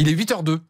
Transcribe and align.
Il 0.00 0.08
est 0.08 0.14
8h02. 0.14 0.60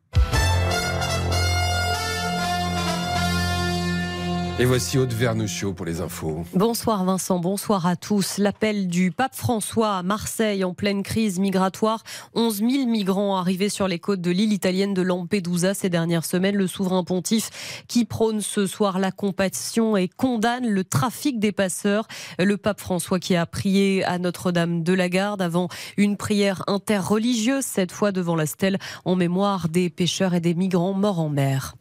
Et 4.60 4.66
voici 4.66 4.98
Aude 4.98 5.14
Vernouchiot 5.14 5.72
pour 5.72 5.86
les 5.86 6.02
infos. 6.02 6.44
Bonsoir 6.52 7.02
Vincent, 7.02 7.38
bonsoir 7.38 7.86
à 7.86 7.96
tous. 7.96 8.36
L'appel 8.36 8.88
du 8.88 9.10
pape 9.10 9.34
François 9.34 9.96
à 9.96 10.02
Marseille 10.02 10.64
en 10.64 10.74
pleine 10.74 11.02
crise 11.02 11.38
migratoire. 11.38 12.02
11 12.34 12.56
000 12.56 12.70
migrants 12.86 13.38
arrivés 13.38 13.70
sur 13.70 13.88
les 13.88 13.98
côtes 13.98 14.20
de 14.20 14.30
l'île 14.30 14.52
italienne 14.52 14.92
de 14.92 15.00
Lampedusa 15.00 15.72
ces 15.72 15.88
dernières 15.88 16.26
semaines. 16.26 16.56
Le 16.56 16.66
souverain 16.66 17.04
pontife 17.04 17.84
qui 17.88 18.04
prône 18.04 18.42
ce 18.42 18.66
soir 18.66 18.98
la 18.98 19.12
compassion 19.12 19.96
et 19.96 20.08
condamne 20.08 20.68
le 20.68 20.84
trafic 20.84 21.40
des 21.40 21.52
passeurs. 21.52 22.06
Le 22.38 22.58
pape 22.58 22.80
François 22.80 23.18
qui 23.18 23.36
a 23.36 23.46
prié 23.46 24.04
à 24.04 24.18
Notre-Dame 24.18 24.82
de 24.82 24.92
la 24.92 25.08
Garde 25.08 25.40
avant 25.40 25.68
une 25.96 26.18
prière 26.18 26.64
interreligieuse, 26.66 27.64
cette 27.64 27.92
fois 27.92 28.12
devant 28.12 28.36
la 28.36 28.44
stèle 28.44 28.78
en 29.06 29.16
mémoire 29.16 29.70
des 29.70 29.88
pêcheurs 29.88 30.34
et 30.34 30.40
des 30.40 30.52
migrants 30.52 30.92
morts 30.92 31.20
en 31.20 31.30
mer. 31.30 31.76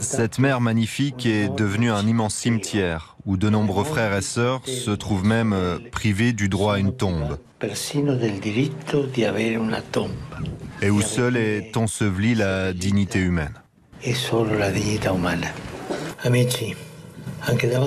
Cette 0.00 0.40
mer 0.40 0.60
magnifique 0.60 1.24
est 1.24 1.48
devenue 1.48 1.90
un 1.90 2.06
immense 2.06 2.34
cimetière 2.34 3.16
où 3.26 3.36
de 3.36 3.48
nombreux 3.48 3.84
frères 3.84 4.16
et 4.16 4.22
sœurs 4.22 4.60
se 4.66 4.90
trouvent 4.90 5.24
même 5.24 5.52
euh, 5.52 5.78
privés 5.92 6.32
du 6.32 6.48
droit 6.48 6.74
à 6.74 6.78
une 6.78 6.92
tombe. 6.92 7.38
Et 10.82 10.90
où 10.90 11.00
seule 11.00 11.36
est 11.36 11.76
ensevelie 11.76 12.34
la 12.34 12.72
dignité 12.72 13.20
humaine. 13.20 13.54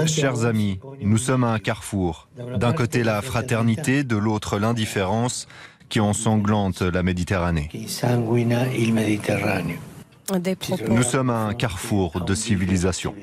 Chers 0.08 0.46
amis, 0.46 0.80
nous 1.02 1.18
sommes 1.18 1.44
à 1.44 1.50
un 1.50 1.60
carrefour. 1.60 2.30
D'un 2.58 2.72
côté 2.72 3.04
la 3.04 3.22
fraternité, 3.22 4.06
de 4.06 4.16
l'autre 4.16 4.60
l'indifférence 4.60 5.48
qui 5.90 6.00
ensanglante 6.00 6.82
la 6.82 7.04
Méditerranée. 7.04 7.70
Nous 10.88 11.04
sommes 11.04 11.30
à 11.30 11.46
un 11.46 11.54
carrefour 11.54 12.24
de 12.26 12.34
civilisation. 12.34 13.14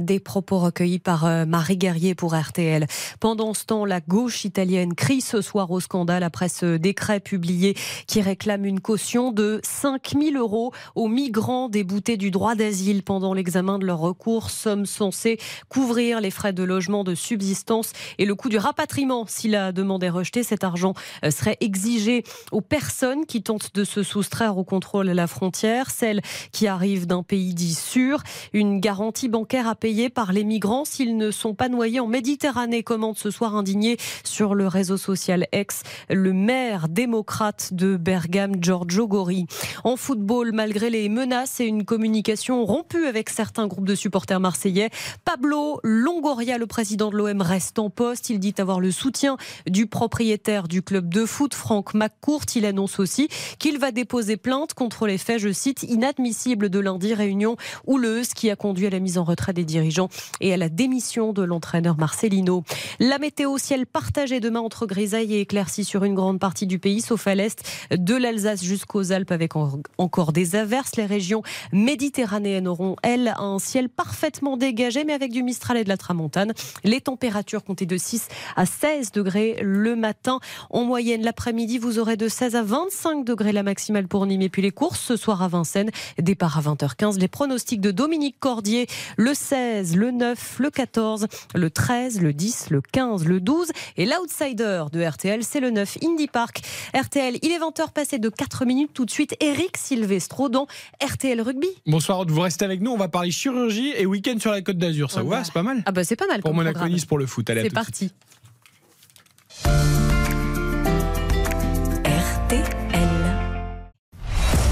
Des 0.00 0.18
propos 0.18 0.58
recueillis 0.58 0.98
par 0.98 1.24
euh, 1.24 1.46
Marie 1.46 1.76
Guerrier 1.76 2.16
pour 2.16 2.34
RTL. 2.34 2.86
Pendant 3.20 3.54
ce 3.54 3.64
temps, 3.64 3.84
la 3.84 4.00
gauche 4.00 4.44
italienne 4.44 4.94
crie 4.94 5.20
ce 5.20 5.40
soir 5.40 5.70
au 5.70 5.78
scandale 5.78 6.24
après 6.24 6.48
ce 6.48 6.76
décret 6.76 7.20
publié 7.20 7.76
qui 8.08 8.20
réclame 8.20 8.64
une 8.64 8.80
caution 8.80 9.30
de 9.30 9.60
5 9.62 10.14
000 10.20 10.36
euros 10.36 10.72
aux 10.96 11.06
migrants 11.06 11.68
déboutés 11.68 12.16
du 12.16 12.32
droit 12.32 12.56
d'asile 12.56 13.04
pendant 13.04 13.34
l'examen 13.34 13.78
de 13.78 13.86
leur 13.86 14.00
recours, 14.00 14.50
somme 14.50 14.84
censée 14.84 15.38
couvrir 15.68 16.20
les 16.20 16.32
frais 16.32 16.52
de 16.52 16.64
logement 16.64 17.04
de 17.04 17.14
subsistance 17.14 17.92
et 18.18 18.24
le 18.24 18.34
coût 18.34 18.48
du 18.48 18.58
rapatriement. 18.58 19.26
Si 19.28 19.46
la 19.46 19.70
demande 19.70 20.02
est 20.02 20.10
rejetée, 20.10 20.42
cet 20.42 20.64
argent 20.64 20.94
euh, 21.24 21.30
serait 21.30 21.58
exigé 21.60 22.24
aux 22.50 22.62
personnes 22.62 23.26
qui 23.26 23.44
tentent 23.44 23.72
de 23.74 23.84
se 23.84 24.02
soustraire 24.02 24.58
au 24.58 24.64
contrôle 24.64 25.08
à 25.08 25.14
la 25.14 25.28
frontière, 25.28 25.92
celles 25.92 26.20
qui 26.50 26.66
arrivent 26.66 27.06
d'un 27.06 27.22
pays 27.22 27.54
dit 27.54 27.74
sûr. 27.74 28.24
Une 28.52 28.80
garantie 28.80 29.28
bancaire 29.28 29.68
à 29.68 29.76
payés 29.84 30.08
par 30.08 30.32
les 30.32 30.44
migrants 30.44 30.86
s'ils 30.86 31.18
ne 31.18 31.30
sont 31.30 31.52
pas 31.52 31.68
noyés 31.68 32.00
en 32.00 32.06
Méditerranée, 32.06 32.82
commente 32.82 33.18
ce 33.18 33.30
soir 33.30 33.54
indigné 33.54 33.98
sur 34.24 34.54
le 34.54 34.66
réseau 34.66 34.96
social 34.96 35.46
X 35.52 35.82
le 36.08 36.32
maire 36.32 36.88
démocrate 36.88 37.74
de 37.74 37.98
Bergame, 37.98 38.62
Giorgio 38.62 39.06
Gori. 39.06 39.44
En 39.84 39.96
football, 39.96 40.52
malgré 40.54 40.88
les 40.88 41.10
menaces 41.10 41.60
et 41.60 41.66
une 41.66 41.84
communication 41.84 42.64
rompue 42.64 43.04
avec 43.04 43.28
certains 43.28 43.66
groupes 43.66 43.86
de 43.86 43.94
supporters 43.94 44.40
marseillais, 44.40 44.88
Pablo 45.26 45.80
Longoria, 45.82 46.56
le 46.56 46.66
président 46.66 47.10
de 47.10 47.18
l'OM, 47.18 47.42
reste 47.42 47.78
en 47.78 47.90
poste. 47.90 48.30
Il 48.30 48.38
dit 48.38 48.54
avoir 48.56 48.80
le 48.80 48.90
soutien 48.90 49.36
du 49.66 49.86
propriétaire 49.86 50.66
du 50.66 50.80
club 50.80 51.12
de 51.12 51.26
foot, 51.26 51.52
Franck 51.52 51.92
McCourt. 51.92 52.46
Il 52.56 52.64
annonce 52.64 52.98
aussi 52.98 53.28
qu'il 53.58 53.78
va 53.78 53.92
déposer 53.92 54.38
plainte 54.38 54.72
contre 54.72 55.06
les 55.06 55.18
faits, 55.18 55.40
je 55.40 55.52
cite, 55.52 55.82
inadmissibles 55.82 56.70
de 56.70 56.78
lundi, 56.78 57.12
réunion 57.12 57.58
houleuse 57.86 58.28
qui 58.28 58.50
a 58.50 58.56
conduit 58.56 58.86
à 58.86 58.90
la 58.90 58.98
mise 58.98 59.18
en 59.18 59.24
retrait 59.24 59.52
des 59.52 59.73
dirigeants 59.74 60.08
et 60.40 60.54
à 60.54 60.56
la 60.56 60.68
démission 60.68 61.32
de 61.32 61.42
l'entraîneur 61.42 61.98
Marcelino. 61.98 62.62
La 63.00 63.18
météo 63.18 63.58
ciel 63.58 63.86
partagé 63.86 64.38
demain 64.38 64.60
entre 64.60 64.86
grisailles 64.86 65.34
et 65.34 65.40
éclaircies 65.40 65.84
sur 65.84 66.04
une 66.04 66.14
grande 66.14 66.38
partie 66.38 66.66
du 66.66 66.78
pays, 66.78 67.00
sauf 67.00 67.26
à 67.26 67.34
l'est, 67.34 67.60
de 67.90 68.14
l'Alsace 68.14 68.62
jusqu'aux 68.62 69.10
Alpes 69.10 69.32
avec 69.32 69.52
encore 69.98 70.32
des 70.32 70.54
averses. 70.54 70.94
Les 70.96 71.06
régions 71.06 71.42
méditerranéennes 71.72 72.68
auront, 72.68 72.94
elles, 73.02 73.34
un 73.36 73.58
ciel 73.58 73.88
parfaitement 73.88 74.56
dégagé, 74.56 75.04
mais 75.04 75.12
avec 75.12 75.32
du 75.32 75.42
Mistral 75.42 75.76
et 75.76 75.84
de 75.84 75.88
la 75.88 75.96
Tramontane. 75.96 76.52
Les 76.84 77.00
températures 77.00 77.64
comptées 77.64 77.86
de 77.86 77.96
6 77.96 78.28
à 78.54 78.66
16 78.66 79.10
degrés 79.10 79.58
le 79.60 79.96
matin. 79.96 80.38
En 80.70 80.84
moyenne, 80.84 81.22
l'après-midi, 81.22 81.78
vous 81.78 81.98
aurez 81.98 82.16
de 82.16 82.28
16 82.28 82.54
à 82.54 82.62
25 82.62 83.24
degrés 83.24 83.52
la 83.52 83.64
maximale 83.64 84.06
pour 84.06 84.24
Nîmes. 84.26 84.42
Et 84.42 84.48
puis 84.48 84.62
les 84.62 84.70
courses 84.70 85.00
ce 85.00 85.16
soir 85.16 85.42
à 85.42 85.48
Vincennes, 85.48 85.90
départ 86.18 86.58
à 86.58 86.62
20h15. 86.62 87.18
Les 87.18 87.28
pronostics 87.28 87.80
de 87.80 87.90
Dominique 87.90 88.36
Cordier, 88.38 88.86
le 89.16 89.34
16 89.34 89.53
le 89.54 90.10
9, 90.10 90.56
le 90.58 90.70
14, 90.70 91.26
le 91.54 91.70
13, 91.70 92.20
le 92.20 92.32
10, 92.32 92.70
le 92.70 92.80
15, 92.80 93.24
le 93.26 93.40
12. 93.40 93.70
Et 93.96 94.06
l'outsider 94.06 94.84
de 94.92 95.04
RTL, 95.04 95.44
c'est 95.44 95.60
le 95.60 95.70
9, 95.70 95.98
Indie 96.02 96.26
Park. 96.26 96.62
RTL, 96.94 97.38
il 97.42 97.52
est 97.52 97.58
20h 97.58 97.92
passé 97.92 98.18
de 98.18 98.28
4 98.28 98.64
minutes. 98.64 98.90
Tout 98.92 99.04
de 99.04 99.10
suite, 99.10 99.36
Eric 99.40 99.76
Silvestro 99.76 100.48
dans 100.48 100.66
RTL 101.02 101.40
Rugby. 101.40 101.68
Bonsoir, 101.86 102.24
vous 102.26 102.40
restez 102.40 102.64
avec 102.64 102.80
nous. 102.80 102.90
On 102.90 102.96
va 102.96 103.08
parler 103.08 103.30
chirurgie 103.30 103.92
et 103.96 104.06
week-end 104.06 104.36
sur 104.38 104.50
la 104.50 104.62
Côte 104.62 104.78
d'Azur. 104.78 105.10
Ça 105.10 105.22
vous 105.22 105.30
va 105.30 105.44
C'est 105.44 105.52
pas 105.52 105.62
mal 105.62 105.82
Ah 105.86 105.92
bah 105.92 106.04
c'est 106.04 106.16
pas 106.16 106.26
mal. 106.26 106.40
Pour 106.40 106.54
Monaco 106.54 106.86
Nice 106.88 107.04
pour 107.04 107.18
le 107.18 107.26
foot. 107.26 107.46
C'est 107.46 107.72
parti. 107.72 108.12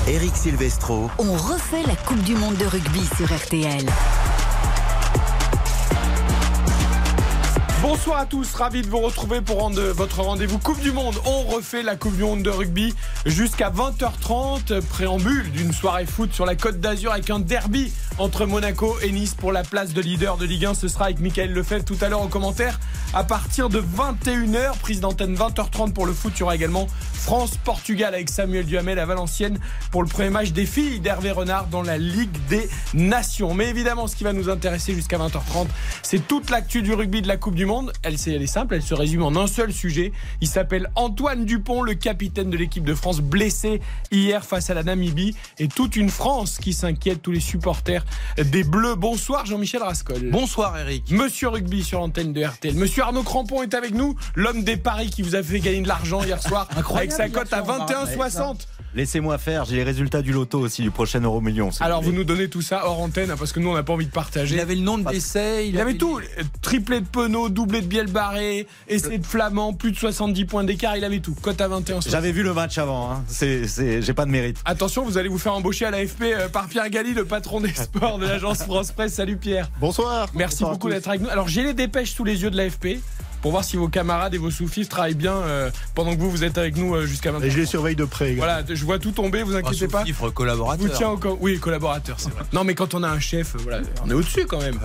Eric 0.09 0.37
Silvestro. 0.37 1.10
On 1.19 1.32
refait 1.32 1.82
la 1.87 1.94
Coupe 1.94 2.22
du 2.25 2.34
Monde 2.34 2.56
de 2.56 2.66
rugby 2.66 3.00
sur 3.16 3.32
RTL. 3.32 3.87
Bonsoir 7.82 8.20
à 8.20 8.26
tous, 8.26 8.54
ravi 8.54 8.82
de 8.82 8.87
vous 8.87 9.00
retrouver 9.00 9.41
pour 9.41 9.69
votre 9.69 10.20
rendez-vous 10.20 10.60
Coupe 10.60 10.81
du 10.81 10.93
Monde. 10.93 11.16
On 11.25 11.43
refait 11.43 11.82
la 11.82 11.97
Coupe 11.97 12.15
du 12.15 12.22
Monde 12.22 12.44
de 12.44 12.48
rugby 12.48 12.94
jusqu'à 13.26 13.70
20h30, 13.70 14.82
préambule 14.82 15.50
d'une 15.50 15.72
soirée 15.72 16.06
foot 16.06 16.32
sur 16.32 16.47
la 16.47 16.54
Côte 16.54 16.78
d'Azur 16.78 17.10
avec 17.10 17.28
un 17.31 17.41
derby 17.41 17.93
entre 18.19 18.47
Monaco 18.47 18.94
et 19.03 19.10
Nice 19.10 19.34
pour 19.34 19.50
la 19.50 19.65
place 19.65 19.94
de 19.94 20.00
leader 20.00 20.37
de 20.37 20.47
Ligue 20.47 20.66
1. 20.66 20.75
Ce 20.75 20.87
sera 20.87 21.06
avec 21.06 21.19
Michael 21.19 21.53
Lefebvre 21.53 21.84
tout 21.84 21.97
à 22.00 22.09
l'heure 22.09 22.22
au 22.22 22.28
commentaire 22.28 22.78
à 23.15 23.25
partir 23.25 23.69
de 23.69 23.81
21h. 23.81 24.78
Prise 24.78 25.00
d'antenne 25.00 25.34
20h30 25.34 25.93
pour 25.93 26.06
le 26.06 26.12
foot. 26.12 26.32
Il 26.37 26.41
y 26.41 26.43
aura 26.44 26.54
également 26.54 26.87
France-Portugal 27.14 28.14
avec 28.14 28.31
Samuel 28.31 28.64
Duhamel 28.64 29.00
à 29.00 29.06
Valenciennes 29.06 29.59
pour 29.91 30.04
le 30.04 30.09
premier 30.09 30.31
match 30.31 30.53
des 30.53 30.66
filles 30.66 31.00
d'Hervé 31.00 31.32
Renard 31.32 31.66
dans 31.66 31.82
la 31.82 31.99
Ligue 31.99 32.37
des 32.49 32.69
Nations. 32.94 33.54
Mais 33.54 33.69
évidemment, 33.69 34.06
ce 34.06 34.14
qui 34.14 34.22
va 34.22 34.32
nous 34.32 34.49
intéresser 34.49 34.94
jusqu'à 34.94 35.19
20h30, 35.19 35.66
c'est 36.03 36.28
toute 36.28 36.50
l'actu 36.50 36.82
du 36.82 36.94
rugby 36.94 37.22
de 37.22 37.28
la 37.28 37.37
Coupe 37.37 37.56
du 37.56 37.66
Monde 37.66 37.71
elle, 38.02 38.16
elle 38.26 38.42
est 38.42 38.46
simple, 38.46 38.74
elle 38.74 38.82
se 38.82 38.94
résume 38.94 39.22
en 39.22 39.36
un 39.36 39.46
seul 39.46 39.72
sujet. 39.72 40.12
Il 40.40 40.48
s'appelle 40.48 40.90
Antoine 40.94 41.44
Dupont, 41.44 41.82
le 41.82 41.94
capitaine 41.94 42.50
de 42.50 42.56
l'équipe 42.56 42.84
de 42.84 42.94
France, 42.94 43.20
blessé 43.20 43.80
hier 44.10 44.44
face 44.44 44.70
à 44.70 44.74
la 44.74 44.82
Namibie. 44.82 45.34
Et 45.58 45.68
toute 45.68 45.96
une 45.96 46.10
France 46.10 46.58
qui 46.58 46.72
s'inquiète, 46.72 47.22
tous 47.22 47.32
les 47.32 47.40
supporters 47.40 48.04
des 48.36 48.64
Bleus. 48.64 48.96
Bonsoir 48.96 49.46
Jean-Michel 49.46 49.82
Rascol. 49.82 50.30
Bonsoir 50.30 50.78
Eric. 50.78 51.10
Monsieur 51.10 51.48
Rugby 51.48 51.82
sur 51.82 52.00
l'antenne 52.00 52.32
de 52.32 52.44
RTL. 52.44 52.74
Monsieur 52.74 53.02
Arnaud 53.04 53.22
Crampon 53.22 53.62
est 53.62 53.74
avec 53.74 53.94
nous, 53.94 54.16
l'homme 54.34 54.64
des 54.64 54.76
paris 54.76 55.10
qui 55.10 55.22
vous 55.22 55.34
a 55.34 55.42
fait 55.42 55.60
gagner 55.60 55.80
de 55.80 55.88
l'argent 55.88 56.22
hier 56.22 56.42
soir 56.42 56.68
avec 56.94 57.12
sa 57.12 57.28
cote 57.28 57.52
à 57.52 57.62
21,60. 57.62 58.66
Laissez-moi 58.94 59.38
faire, 59.38 59.64
j'ai 59.64 59.76
les 59.76 59.84
résultats 59.84 60.20
du 60.20 60.32
loto 60.32 60.60
aussi 60.60 60.82
du 60.82 60.91
prochain 60.91 61.20
euro 61.20 61.41
million. 61.41 61.70
Alors 61.80 62.03
vous, 62.03 62.12
nous 62.12 62.25
donnez 62.25 62.48
tout 62.48 62.60
ça 62.60 62.86
hors 62.86 63.00
antenne 63.00 63.30
hein, 63.30 63.36
parce 63.38 63.53
que 63.53 63.60
nous 63.60 63.70
on 63.70 63.75
n'a 63.75 63.82
pas 63.82 63.94
envie 63.94 64.06
de 64.06 64.10
partager. 64.10 64.54
Il 64.54 64.60
avait 64.60 64.75
le 64.75 64.82
nom 64.82 64.98
de 64.98 65.04
Bessay, 65.04 65.69
il, 65.69 65.80
avait, 65.80 65.94
tout, 65.94 66.20
triplé 66.60 67.00
de 67.00 67.06
Penaud, 67.06 67.48
doublé 67.48 67.81
de 67.81 67.86
Biel 67.86 68.08
Barré, 68.08 68.66
essai 68.88 69.16
de 69.16 69.25
Flamand, 69.25 69.72
plus 69.72 69.92
de 69.92 69.97
70 69.97 70.44
points 70.44 70.64
d'écart, 70.64 70.97
il 70.97 71.04
avait 71.04 71.20
tout. 71.20 71.34
Cote 71.41 71.60
à 71.60 71.69
21. 71.69 72.00
J'avais 72.00 72.32
vu 72.32 72.42
le 72.42 72.52
match 72.52 72.76
avant, 72.76 73.11
hein. 73.11 73.25
c'est, 73.28 73.66
j'ai 74.02 74.12
pas 74.12 74.26
de 74.26 74.31
mérite. 74.31 74.58
Attention, 74.66 75.05
vous 75.05 75.16
allez 75.16 75.28
vous 75.28 75.38
faire 75.38 75.55
embaucher 75.55 75.87
à 75.87 75.90
l'AFP 75.90 76.22
euh, 76.25 76.49
par 76.49 76.69
Pierre 76.69 76.90
Galli, 76.90 77.14
le 77.14 77.25
patron 77.25 77.61
des 77.61 77.69
sports 77.75 78.19
de 78.19 78.26
l'agence 78.26 78.58
France 78.58 78.93
Presse. 78.93 79.14
Salut 79.14 79.37
Pierre. 79.37 79.70
Bonsoir. 79.81 80.28
Merci 80.34 80.64
beaucoup 80.64 80.90
d'être 80.90 81.08
avec 81.08 81.22
nous. 81.22 81.31
Alors 81.31 81.49
j'ai 81.49 81.62
les 81.62 81.75
dépêches 81.75 82.12
sous 82.12 82.25
les 82.25 82.43
yeux 82.43 82.50
de 82.50 82.56
l'AFP 82.56 82.99
pour 83.42 83.50
voir 83.50 83.64
si 83.64 83.76
vos 83.76 83.88
camarades 83.88 84.34
et 84.34 84.38
vos 84.38 84.50
sous 84.50 84.68
travaillent 84.88 85.14
bien 85.14 85.34
euh, 85.34 85.70
pendant 85.94 86.14
que 86.14 86.20
vous, 86.20 86.30
vous 86.30 86.44
êtes 86.44 86.56
avec 86.56 86.76
nous 86.76 86.94
euh, 86.94 87.06
jusqu'à 87.06 87.32
maintenant. 87.32 87.46
Et 87.46 87.50
je 87.50 87.58
les 87.58 87.66
surveille 87.66 87.96
de 87.96 88.04
près. 88.04 88.34
Voilà, 88.34 88.62
je 88.68 88.84
vois 88.84 88.98
tout 88.98 89.10
tomber, 89.10 89.42
vous 89.42 89.56
inquiétez 89.56 89.88
pas. 89.88 90.04
collaborateur. 90.32 90.86
Vous 90.86 90.92
tiens 90.96 91.08
encore. 91.08 91.36
Oui, 91.40 91.58
collaborateur, 91.58 92.16
c'est 92.18 92.30
vrai. 92.30 92.44
Non, 92.52 92.64
mais 92.64 92.74
quand 92.74 92.94
on 92.94 93.02
a 93.02 93.08
un 93.08 93.20
chef, 93.20 93.56
voilà, 93.58 93.80
on 94.04 94.10
est 94.10 94.14
au-dessus 94.14 94.46
quand 94.46 94.60
même. 94.60 94.78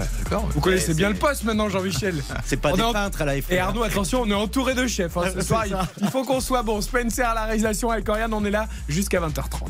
vous 0.53 0.59
connaissez 0.59 0.93
bien 0.93 1.09
le 1.09 1.15
poste 1.15 1.43
maintenant, 1.43 1.69
Jean-Michel. 1.69 2.15
C'est 2.45 2.57
pas 2.57 2.73
des 2.73 2.81
peintres 2.81 3.21
à 3.21 3.25
la 3.25 3.37
Et 3.37 3.59
Arnaud, 3.59 3.83
attention, 3.83 4.23
on 4.23 4.29
est 4.29 4.33
entouré 4.33 4.73
de 4.73 4.87
chefs. 4.87 5.15
Hein, 5.17 5.25
ce 5.35 5.41
soir, 5.41 5.65
il 6.01 6.09
faut 6.09 6.23
qu'on 6.23 6.41
soit 6.41 6.63
bon. 6.63 6.81
Spencer 6.81 7.25
à 7.25 7.35
la 7.35 7.45
réalisation 7.45 7.91
avec 7.91 8.07
Oriane, 8.09 8.33
on 8.33 8.43
est 8.45 8.51
là 8.51 8.67
jusqu'à 8.89 9.19
20h30. 9.19 9.67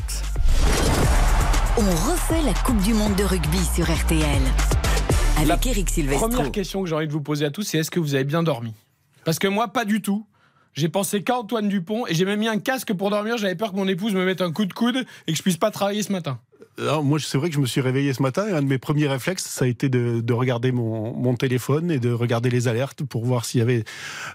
On 1.76 2.10
refait 2.10 2.42
la 2.44 2.54
Coupe 2.54 2.80
du 2.82 2.94
Monde 2.94 3.14
de 3.14 3.24
rugby 3.24 3.60
sur 3.74 3.84
RTL. 3.84 4.77
Avec 5.40 5.66
Eric 5.66 5.88
Silvestro. 5.88 6.28
Première 6.28 6.50
question 6.50 6.82
que 6.82 6.88
j'ai 6.88 6.94
envie 6.96 7.06
de 7.06 7.12
vous 7.12 7.20
poser 7.20 7.44
à 7.44 7.50
tous, 7.50 7.62
c'est 7.62 7.78
est-ce 7.78 7.92
que 7.92 8.00
vous 8.00 8.14
avez 8.16 8.24
bien 8.24 8.42
dormi? 8.42 8.74
Parce 9.24 9.38
que 9.38 9.46
moi, 9.46 9.68
pas 9.68 9.84
du 9.84 10.02
tout. 10.02 10.26
J'ai 10.74 10.88
pensé 10.88 11.22
qu'à 11.22 11.38
Antoine 11.38 11.68
Dupont 11.68 12.06
et 12.06 12.14
j'ai 12.14 12.24
même 12.24 12.40
mis 12.40 12.48
un 12.48 12.58
casque 12.58 12.92
pour 12.92 13.10
dormir. 13.10 13.38
J'avais 13.38 13.54
peur 13.54 13.70
que 13.70 13.76
mon 13.76 13.86
épouse 13.86 14.14
me 14.14 14.24
mette 14.24 14.42
un 14.42 14.52
coup 14.52 14.64
de 14.64 14.72
coude 14.72 15.06
et 15.26 15.32
que 15.32 15.38
je 15.38 15.42
puisse 15.42 15.56
pas 15.56 15.70
travailler 15.70 16.02
ce 16.02 16.12
matin. 16.12 16.40
Alors, 16.78 17.02
moi, 17.02 17.18
c'est 17.18 17.38
vrai 17.38 17.48
que 17.48 17.54
je 17.56 17.60
me 17.60 17.66
suis 17.66 17.80
réveillé 17.80 18.12
ce 18.12 18.22
matin 18.22 18.46
et 18.46 18.52
un 18.52 18.62
de 18.62 18.68
mes 18.68 18.78
premiers 18.78 19.08
réflexes, 19.08 19.44
ça 19.44 19.64
a 19.64 19.68
été 19.68 19.88
de, 19.88 20.20
de 20.20 20.32
regarder 20.32 20.70
mon, 20.70 21.12
mon, 21.12 21.34
téléphone 21.34 21.90
et 21.90 21.98
de 21.98 22.12
regarder 22.12 22.50
les 22.50 22.68
alertes 22.68 23.02
pour 23.02 23.24
voir 23.24 23.44
s'il 23.44 23.58
y 23.58 23.62
avait 23.62 23.84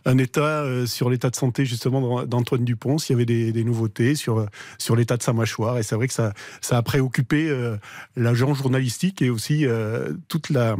un 0.06 0.18
état 0.18 0.64
euh, 0.64 0.86
sur 0.86 1.10
l'état 1.10 1.30
de 1.30 1.38
santé 1.38 1.66
justement 1.66 2.26
d'Antoine 2.26 2.66
Dupont, 2.66 2.98
s'il 2.98 3.14
y 3.14 3.16
avait 3.16 3.26
des, 3.26 3.54
des, 3.54 3.64
nouveautés 3.64 4.16
sur, 4.16 4.46
sur 4.78 4.98
l'état 4.98 5.16
de 5.16 5.24
sa 5.24 5.32
mâchoire. 5.32 5.78
Et 5.78 5.84
c'est 5.84 5.96
vrai 5.96 6.10
que 6.10 6.14
ça, 6.14 6.34
ça 6.60 6.78
a 6.78 6.82
préoccupé 6.82 7.50
euh, 7.50 7.78
l'agent 8.18 8.54
journalistique 8.54 9.22
et 9.22 9.30
aussi 9.30 9.66
euh, 9.66 10.12
toute 10.28 10.50
la 10.50 10.76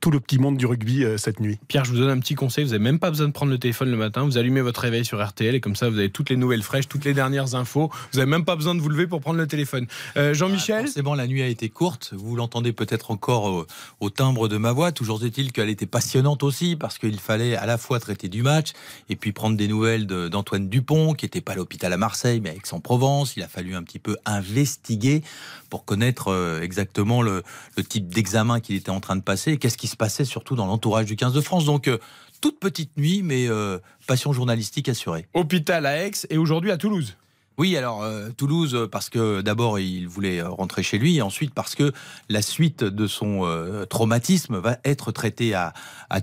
tout 0.00 0.10
le 0.10 0.20
petit 0.20 0.38
monde 0.38 0.56
du 0.56 0.66
rugby 0.66 1.04
euh, 1.04 1.16
cette 1.16 1.40
nuit. 1.40 1.58
Pierre, 1.68 1.84
je 1.84 1.90
vous 1.90 1.98
donne 1.98 2.10
un 2.10 2.18
petit 2.18 2.34
conseil, 2.34 2.64
vous 2.64 2.70
n'avez 2.70 2.82
même 2.82 2.98
pas 2.98 3.10
besoin 3.10 3.26
de 3.26 3.32
prendre 3.32 3.50
le 3.50 3.58
téléphone 3.58 3.90
le 3.90 3.96
matin, 3.96 4.24
vous 4.24 4.38
allumez 4.38 4.60
votre 4.60 4.80
réveil 4.80 5.04
sur 5.04 5.24
RTL 5.24 5.54
et 5.54 5.60
comme 5.60 5.76
ça 5.76 5.88
vous 5.88 5.98
avez 5.98 6.10
toutes 6.10 6.30
les 6.30 6.36
nouvelles 6.36 6.62
fraîches, 6.62 6.88
toutes 6.88 7.04
les 7.04 7.14
dernières 7.14 7.54
infos, 7.54 7.90
vous 8.12 8.18
n'avez 8.18 8.30
même 8.30 8.44
pas 8.44 8.56
besoin 8.56 8.74
de 8.74 8.80
vous 8.80 8.88
lever 8.88 9.06
pour 9.06 9.20
prendre 9.20 9.38
le 9.38 9.46
téléphone. 9.46 9.86
Euh, 10.16 10.34
Jean-Michel 10.34 10.88
C'est 10.88 11.02
bon, 11.02 11.14
la 11.14 11.26
nuit 11.26 11.42
a 11.42 11.46
été 11.46 11.68
courte, 11.68 12.12
vous 12.14 12.36
l'entendez 12.36 12.72
peut-être 12.72 13.10
encore 13.10 13.44
au, 13.44 13.66
au, 14.00 14.10
timbre 14.10 14.48
de 14.48 14.56
ma 14.56 14.72
voix, 14.72 14.92
toujours 14.92 15.24
est-il 15.24 15.52
qu'elle 15.52 15.70
était 15.70 15.86
passionnante 15.86 16.42
aussi 16.42 16.76
parce 16.76 16.98
qu'il 16.98 17.18
fallait 17.18 17.56
à 17.56 17.66
la 17.66 17.78
fois 17.78 18.00
traiter 18.00 18.28
du 18.28 18.42
match 18.42 18.72
et 19.08 19.16
puis 19.16 19.32
prendre 19.32 19.56
des 19.56 19.68
nouvelles 19.68 20.06
d'Antoine 20.06 20.68
Dupont 20.68 21.14
qui 21.14 21.24
n'était 21.24 21.40
pas 21.40 21.52
à 21.52 21.56
l'hôpital 21.56 21.92
à 21.92 21.96
Marseille 21.96 22.40
mais 22.40 22.50
à 22.50 22.54
Aix-en-Provence, 22.54 23.36
il 23.36 23.42
a 23.42 23.48
fallu 23.48 23.74
un 23.74 23.82
petit 23.82 23.98
peu 23.98 24.16
investiguer 24.26 25.22
pour 25.68 25.84
connaître 25.84 26.28
euh, 26.28 26.60
exactement 26.60 27.22
le, 27.22 27.42
le 27.76 27.84
type 27.84 28.12
d'examen 28.12 28.60
qu'il 28.60 28.76
était 28.76 28.90
en 28.90 29.00
train 29.00 29.16
de 29.16 29.22
passer. 29.22 29.52
Et 29.52 29.56
qu'est-ce 29.70 29.78
qui 29.78 29.86
se 29.86 29.96
passait 29.96 30.24
surtout 30.24 30.56
dans 30.56 30.66
l'entourage 30.66 31.06
du 31.06 31.14
15 31.14 31.32
de 31.32 31.40
France. 31.40 31.64
Donc, 31.64 31.86
euh, 31.86 31.98
toute 32.40 32.58
petite 32.58 32.96
nuit, 32.96 33.22
mais 33.22 33.46
euh, 33.48 33.78
passion 34.08 34.32
journalistique 34.32 34.88
assurée. 34.88 35.28
Hôpital 35.32 35.86
à 35.86 36.04
Aix 36.04 36.10
et 36.28 36.38
aujourd'hui 36.38 36.72
à 36.72 36.76
Toulouse. 36.76 37.16
Oui, 37.60 37.76
alors 37.76 38.02
euh, 38.02 38.30
Toulouse, 38.34 38.88
parce 38.90 39.10
que 39.10 39.42
d'abord 39.42 39.78
il 39.78 40.08
voulait 40.08 40.40
rentrer 40.40 40.82
chez 40.82 40.96
lui, 40.96 41.18
et 41.18 41.20
ensuite 41.20 41.52
parce 41.52 41.74
que 41.74 41.92
la 42.30 42.40
suite 42.40 42.84
de 42.84 43.06
son 43.06 43.44
euh, 43.44 43.84
traumatisme 43.84 44.56
va 44.56 44.78
être 44.82 45.12
traitée 45.12 45.52
à, 45.52 45.74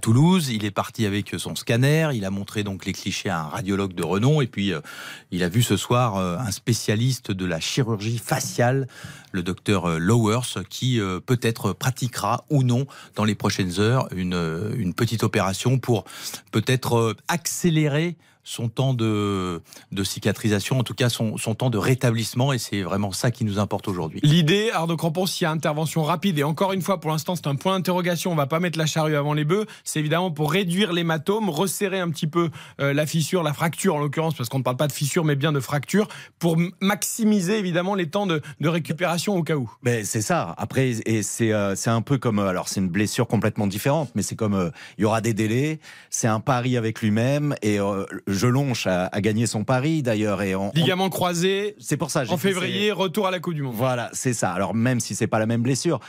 Toulouse. 0.02 0.50
Il 0.50 0.66
est 0.66 0.72
parti 0.72 1.06
avec 1.06 1.36
son 1.38 1.56
scanner, 1.56 2.10
il 2.16 2.26
a 2.26 2.32
montré 2.32 2.64
donc 2.64 2.86
les 2.86 2.94
clichés 2.94 3.30
à 3.30 3.42
un 3.42 3.50
radiologue 3.50 3.94
de 3.94 4.04
renom, 4.04 4.42
et 4.42 4.48
puis 4.48 4.74
euh, 4.74 4.82
il 5.30 5.44
a 5.44 5.48
vu 5.48 5.62
ce 5.62 5.78
soir 5.78 6.18
un 6.18 6.52
spécialiste 6.52 7.32
de 7.32 7.46
la 7.46 7.60
chirurgie 7.60 8.18
faciale, 8.18 8.88
le 9.32 9.44
docteur 9.44 10.00
Lowers, 10.00 10.66
qui 10.72 11.00
peut-être 11.28 11.72
pratiquera 11.72 12.46
ou 12.50 12.64
non 12.64 12.88
dans 13.16 13.26
les 13.26 13.36
prochaines 13.36 13.80
heures 13.80 14.08
une, 14.12 14.74
une 14.76 14.96
petite 14.96 15.22
opération 15.22 15.78
pour 15.78 16.06
peut-être 16.52 17.16
accélérer 17.28 18.18
son 18.48 18.70
temps 18.70 18.94
de, 18.94 19.62
de, 19.92 20.04
cicatrisation, 20.06 20.80
en 20.80 20.84
tout 20.84 20.94
cas 20.94 21.10
son, 21.10 21.36
son 21.36 21.54
temps 21.54 21.70
de 21.70 21.78
rétablissement, 21.78 22.54
et 22.54 22.58
c'est 22.58 22.82
vraiment 22.82 23.12
ça 23.12 23.30
qui 23.30 23.44
nous 23.44 23.60
importe 23.60 23.90
aujourd'hui. 23.90 24.22
L'idée, 24.24 24.72
Arnaud 24.74 24.96
Crampon, 24.96 25.26
s'il 25.26 25.44
y 25.44 25.48
a 25.48 25.52
intervention 25.52 26.02
rapide, 26.04 26.40
et 26.40 26.44
encore 26.44 26.72
une 26.72 26.82
fois, 26.82 27.02
pour 27.02 27.12
l'instant, 27.12 27.36
c'est 27.36 27.48
un 27.48 27.56
point 27.56 27.76
d'interrogation, 27.76 28.32
on 28.32 28.36
va 28.36 28.48
pas 28.48 28.62
mettre 28.62 28.80
la 28.80 28.86
charrue 28.86 29.18
avant 29.18 29.34
les 29.34 29.44
bœufs, 29.44 29.66
c'est 29.84 30.00
évidemment 30.00 30.32
pour 30.32 30.50
réduire 30.50 30.94
l'hématome, 30.94 31.50
resserrer 31.50 32.00
un 32.00 32.10
petit 32.10 32.28
peu 32.28 32.50
euh, 32.80 32.94
la 32.94 33.06
fissure, 33.06 33.44
la 33.44 33.54
fracture 33.54 33.96
en 33.96 34.00
l'occurrence, 34.00 34.34
parce 34.36 34.48
qu'on 34.48 34.60
ne 34.60 34.64
parle 34.64 34.78
pas 34.78 34.88
de 34.88 34.94
fissure, 34.94 35.26
mais 35.26 35.36
bien 35.36 35.52
de 35.52 35.60
fracture, 35.60 36.08
pour 36.40 36.58
maximiser 36.80 37.58
évidemment 37.58 37.96
les 37.96 38.10
temps 38.10 38.28
de, 38.28 38.42
de 38.62 38.70
récupération 38.70 39.36
au 39.36 39.44
cas 39.44 39.56
où. 39.56 39.70
Mais 39.84 40.06
c'est 40.06 40.22
ça. 40.22 40.56
Après, 40.58 40.92
et 41.06 41.22
c'est 41.22 41.52
euh, 41.52 41.76
c'est 41.76 41.90
un 41.90 42.02
peu 42.02 42.18
comme, 42.18 42.40
alors 42.40 42.70
c'est 42.70 42.80
une 42.80 42.90
blessure 42.90 43.28
complètement 43.28 43.68
différente, 43.68 44.12
mais 44.16 44.22
c'est 44.22 44.36
comme 44.36 44.54
euh, 44.54 44.70
il 44.98 45.02
y 45.02 45.06
aura 45.06 45.22
des 45.22 45.34
délais, 45.34 45.80
c'est 46.10 46.28
un 46.28 46.40
pari 46.40 46.78
avec 46.78 47.02
lui-même, 47.02 47.56
et 47.62 47.80
euh, 47.80 48.06
Jelonche 48.38 48.88
a, 48.88 49.06
a, 49.06 49.22
gagné 49.22 49.48
son 49.48 49.64
pari 49.64 50.02
d'ailleurs. 50.04 50.42
et 50.42 50.56
on, 50.56 50.72
Ligament 50.74 51.06
on... 51.06 51.10
croisé. 51.10 51.76
C'est 51.80 51.98
pour 51.98 52.12
ça. 52.12 52.24
En 52.30 52.38
février, 52.38 52.92
retour 52.92 53.28
à 53.28 53.32
la 53.32 53.40
Coupe 53.40 53.56
du 53.56 53.64
Monde. 53.64 53.76
Voilà, 53.76 54.10
c'est 54.14 54.34
ça. 54.34 54.52
Alors 54.52 54.74
même 54.74 55.00
si 55.00 55.16
c'est 55.16 55.28
pas 55.28 55.40
la 55.40 55.46
même 55.46 55.62
blessure. 55.62 56.00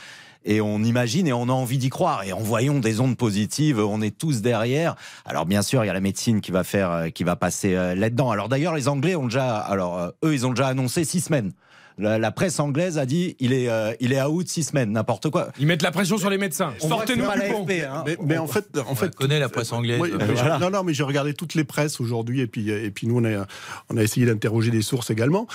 Et 0.45 0.61
on 0.61 0.79
imagine 0.83 1.27
et 1.27 1.33
on 1.33 1.49
a 1.49 1.51
envie 1.51 1.77
d'y 1.77 1.89
croire. 1.89 2.23
Et 2.23 2.31
en 2.31 2.39
voyant 2.39 2.75
des 2.75 3.01
ondes 3.01 3.17
positives, 3.17 3.79
on 3.79 4.01
est 4.01 4.17
tous 4.17 4.41
derrière. 4.41 4.95
Alors 5.25 5.45
bien 5.45 5.61
sûr, 5.61 5.83
il 5.83 5.87
y 5.87 5.89
a 5.89 5.93
la 5.93 5.99
médecine 5.99 6.39
qui 6.39 6.51
va 6.51 6.63
faire, 6.63 7.07
qui 7.13 7.25
va 7.25 7.35
passer 7.35 7.73
là-dedans. 7.73 8.31
Alors 8.31 8.47
d'ailleurs, 8.47 8.73
les 8.73 8.87
Anglais 8.87 9.15
ont 9.15 9.25
déjà, 9.25 9.57
alors 9.57 10.13
eux, 10.23 10.33
ils 10.33 10.47
ont 10.47 10.51
déjà 10.51 10.67
annoncé 10.67 11.03
six 11.03 11.19
semaines. 11.19 11.51
La, 11.99 12.17
la, 12.17 12.31
presse 12.31 12.59
anglaise 12.59 12.97
a 12.97 13.05
dit 13.05 13.35
il 13.39 13.51
est 13.51 13.69
euh, 13.69 13.93
il 13.99 14.13
est 14.13 14.21
out 14.21 14.47
six 14.47 14.63
semaines, 14.63 14.91
n'importe 14.91 15.29
quoi. 15.29 15.49
Ils 15.59 15.67
mettent 15.67 15.81
la 15.81 15.91
pression 15.91 16.17
sur 16.17 16.29
les 16.29 16.37
médecins. 16.37 16.73
Sortez-nous 16.79 17.25
du. 17.25 17.81
Hein. 17.81 18.03
Mais, 18.05 18.17
mais, 18.23 18.37
en 18.37 18.47
fait, 18.47 18.65
en 18.87 18.95
fait, 18.95 19.07
on 19.07 19.23
connaît 19.23 19.39
la 19.39 19.49
presse 19.49 19.73
anglaise. 19.73 19.99
Voilà. 19.99 20.59
Non, 20.59 20.69
non, 20.69 20.83
mais 20.83 20.93
j'ai 20.93 21.03
regardé 21.03 21.33
toutes 21.33 21.55
les 21.55 21.65
presses 21.65 21.99
aujourd'hui 21.99 22.39
et 22.39 22.47
puis 22.47 22.69
et 22.69 22.89
puis 22.89 23.07
nous 23.07 23.17
on 23.17 23.25
a 23.25 23.45
on 23.89 23.97
a 23.97 24.01
essayé 24.01 24.25
d'interroger 24.25 24.71
des 24.71 24.81
sources 24.81 25.09
également. 25.09 25.47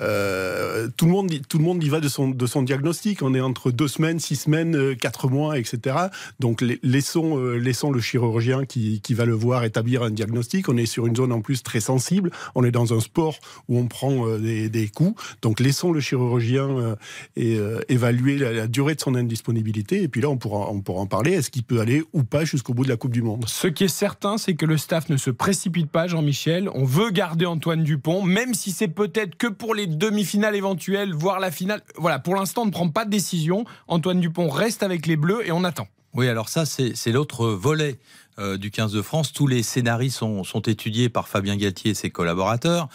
Euh, 0.00 0.88
tout 0.96 1.06
le 1.06 1.12
monde 1.12 1.30
tout 1.48 1.58
le 1.58 1.64
monde 1.64 1.82
y 1.82 1.88
va 1.88 2.00
de 2.00 2.08
son 2.08 2.28
de 2.28 2.46
son 2.46 2.62
diagnostic. 2.62 3.22
On 3.22 3.34
est 3.34 3.40
entre 3.40 3.70
deux 3.70 3.88
semaines, 3.88 4.18
six 4.18 4.36
semaines, 4.36 4.96
quatre 4.96 5.28
mois, 5.28 5.58
etc. 5.58 5.96
Donc 6.40 6.64
laissons 6.82 7.38
euh, 7.38 7.56
laissons 7.56 7.92
le 7.92 8.00
chirurgien 8.00 8.64
qui 8.64 9.00
qui 9.00 9.14
va 9.14 9.24
le 9.24 9.34
voir 9.34 9.64
établir 9.64 10.02
un 10.02 10.10
diagnostic. 10.10 10.68
On 10.68 10.76
est 10.76 10.86
sur 10.86 11.06
une 11.06 11.16
zone 11.16 11.32
en 11.32 11.40
plus 11.40 11.62
très 11.62 11.80
sensible. 11.80 12.30
On 12.54 12.64
est 12.64 12.70
dans 12.70 12.92
un 12.92 13.00
sport 13.00 13.38
où 13.68 13.78
on 13.78 13.86
prend 13.86 14.26
euh, 14.26 14.38
des, 14.38 14.68
des 14.68 14.88
coups. 14.88 15.20
Donc 15.42 15.60
laissons 15.60 15.91
le 15.92 16.00
chirurgien 16.00 16.68
euh, 16.68 16.96
et 17.36 17.56
euh, 17.56 17.80
évaluer 17.88 18.38
la, 18.38 18.52
la, 18.52 18.66
durée 18.66 18.94
de 18.94 19.00
son 19.00 19.14
indisponibilité. 19.14 20.02
Et 20.02 20.08
puis 20.08 20.20
là, 20.20 20.28
on 20.28 20.36
pourra, 20.36 20.70
on 20.70 20.80
pourra 20.80 21.00
en 21.00 21.06
parler. 21.06 21.32
Est-ce 21.32 21.50
qu'il 21.50 21.62
peut 21.62 21.80
aller 21.80 22.02
ou 22.12 22.24
pas 22.24 22.44
jusqu'au 22.44 22.74
bout 22.74 22.84
de 22.84 22.88
la 22.88 22.96
Coupe 22.96 23.12
du 23.12 23.22
Monde? 23.22 23.44
Ce 23.46 23.66
qui 23.66 23.84
est 23.84 23.88
certain, 23.88 24.38
c'est 24.38 24.54
que 24.54 24.66
le 24.66 24.76
staff 24.76 25.08
ne 25.08 25.16
se 25.16 25.30
précipite 25.30 25.90
pas, 25.90 26.06
Jean-Michel. 26.06 26.68
On 26.74 26.84
veut 26.84 27.10
garder 27.10 27.46
Antoine 27.46 27.82
Dupont, 27.82 28.22
même 28.22 28.54
si 28.54 28.70
c'est 28.70 28.88
peut-être 28.88 29.36
que 29.36 29.46
pour 29.46 29.74
les 29.74 29.86
demi-finales 29.86 30.56
éventuelles, 30.56 31.12
voire 31.14 31.40
la 31.40 31.50
finale. 31.50 31.82
Voilà, 31.96 32.18
pour 32.18 32.34
l'instant, 32.34 32.62
on 32.62 32.66
ne 32.66 32.70
prend 32.70 32.88
pas 32.88 33.04
de 33.04 33.10
décision. 33.10 33.64
Antoine 33.88 34.20
Dupont 34.20 34.48
reste 34.48 34.82
avec 34.82 35.06
les 35.06 35.16
Bleus 35.16 35.46
et 35.46 35.52
on 35.52 35.64
attend. 35.64 35.88
Oui, 36.14 36.28
alors 36.28 36.50
ça, 36.50 36.66
c'est 36.66 37.12
l'autre 37.12 37.46
volet 37.46 37.98
euh, 38.38 38.58
du 38.58 38.70
15 38.70 38.92
de 38.92 39.00
France. 39.00 39.32
Tous 39.32 39.46
les 39.46 39.62
scénarios 39.62 40.10
sont, 40.10 40.44
sont 40.44 40.60
étudiés 40.60 41.08
par 41.08 41.26
Fabien 41.26 41.56
Galtier 41.56 41.92
et 41.92 41.94
ses 41.94 42.10
collaborateurs. 42.10 42.88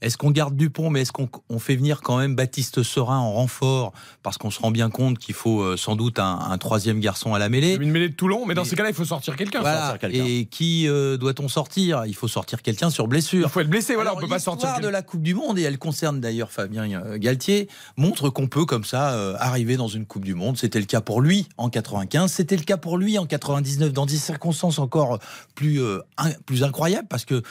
Est-ce 0.00 0.16
qu'on 0.16 0.30
garde 0.30 0.56
Dupont, 0.56 0.90
mais 0.90 1.02
est-ce 1.02 1.12
qu'on 1.12 1.28
on 1.48 1.58
fait 1.58 1.76
venir 1.76 2.00
quand 2.02 2.18
même 2.18 2.34
Baptiste 2.34 2.82
Serin 2.82 3.18
en 3.18 3.32
renfort? 3.32 3.92
Parce 4.22 4.38
qu'on 4.38 4.50
se 4.50 4.60
rend 4.60 4.70
bien 4.70 4.90
compte 4.90 5.18
qu'il 5.18 5.34
faut 5.34 5.62
euh, 5.62 5.76
sans 5.76 5.96
doute 5.96 6.18
un, 6.18 6.38
un, 6.50 6.58
troisième 6.58 7.00
garçon 7.00 7.34
à 7.34 7.38
la 7.38 7.48
mêlée. 7.48 7.76
Une 7.80 7.90
mêlée 7.90 8.08
de 8.08 8.14
Toulon, 8.14 8.46
mais 8.46 8.54
dans 8.54 8.64
ces 8.64 8.76
cas-là, 8.76 8.90
il 8.90 8.94
faut 8.94 9.04
sortir 9.04 9.36
quelqu'un. 9.36 9.60
Voilà. 9.60 9.96
Et 10.10 10.46
qui 10.46 10.88
euh, 10.88 11.16
doit-on 11.16 11.48
sortir? 11.48 12.04
Il 12.06 12.14
faut 12.14 12.28
sortir 12.28 12.62
quelqu'un 12.62 12.90
sur 12.90 13.08
blessure. 13.08 13.46
Il 13.46 13.50
faut 13.50 13.60
être 13.60 13.70
blessé, 13.70 13.94
voilà, 13.94 14.10
Alors, 14.10 14.18
on 14.18 14.20
peut 14.20 14.28
pas 14.28 14.38
sortir. 14.38 14.68
L'histoire 14.68 14.80
de 14.80 14.88
la 14.88 15.02
Coupe 15.02 15.22
du 15.22 15.34
Monde, 15.34 15.58
et 15.58 15.62
elle 15.62 15.78
concerne 15.78 16.20
d'ailleurs 16.20 16.50
Fabien 16.50 16.88
euh, 16.90 17.18
Galtier, 17.18 17.68
montre 17.96 18.30
qu'on 18.30 18.46
peut 18.46 18.64
comme 18.64 18.84
ça 18.84 19.12
euh, 19.12 19.34
arriver 19.38 19.76
dans 19.76 19.88
une 19.88 20.06
Coupe 20.06 20.24
du 20.24 20.34
Monde. 20.34 20.56
C'était 20.56 20.80
le 20.80 20.86
cas 20.86 21.00
pour 21.00 21.20
lui 21.20 21.48
en 21.56 21.70
95, 21.70 22.30
c'était 22.30 22.56
le 22.56 22.62
cas 22.62 22.76
pour 22.76 22.98
lui 22.98 23.18
en 23.18 23.26
99, 23.26 23.92
dans 23.92 24.06
des 24.06 24.16
circonstances 24.16 24.78
encore 24.78 25.18
plus, 25.54 25.80
euh, 25.80 26.00
un, 26.16 26.30
plus 26.46 26.62
incroyables, 26.62 27.08
parce 27.08 27.24
que 27.24 27.42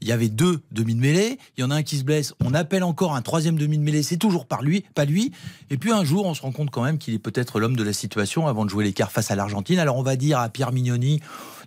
il 0.00 0.08
y 0.08 0.12
avait 0.12 0.28
deux 0.28 0.60
demi 0.72 0.94
de 0.94 1.00
mêlée, 1.00 1.38
y 1.62 1.64
en 1.64 1.70
a 1.70 1.76
un 1.76 1.82
qui 1.82 1.96
se 1.96 2.04
blesse, 2.04 2.34
on 2.44 2.54
appelle 2.54 2.84
encore 2.84 3.14
un 3.14 3.22
troisième 3.22 3.56
demi 3.56 3.78
de 3.78 3.82
mêlée, 3.82 4.02
c'est 4.02 4.16
toujours 4.16 4.46
par 4.46 4.62
lui, 4.62 4.84
pas 4.94 5.04
lui. 5.04 5.32
Et 5.70 5.78
puis 5.78 5.92
un 5.92 6.04
jour, 6.04 6.26
on 6.26 6.34
se 6.34 6.42
rend 6.42 6.52
compte 6.52 6.70
quand 6.70 6.82
même 6.82 6.98
qu'il 6.98 7.14
est 7.14 7.18
peut-être 7.18 7.60
l'homme 7.60 7.76
de 7.76 7.82
la 7.82 7.92
situation 7.92 8.46
avant 8.46 8.64
de 8.64 8.70
jouer 8.70 8.84
quarts 8.92 9.12
face 9.12 9.30
à 9.30 9.36
l'Argentine. 9.36 9.78
Alors 9.78 9.96
on 9.96 10.02
va 10.02 10.16
dire 10.16 10.38
à 10.38 10.48
Pierre 10.48 10.72
Mignoni, 10.72 11.20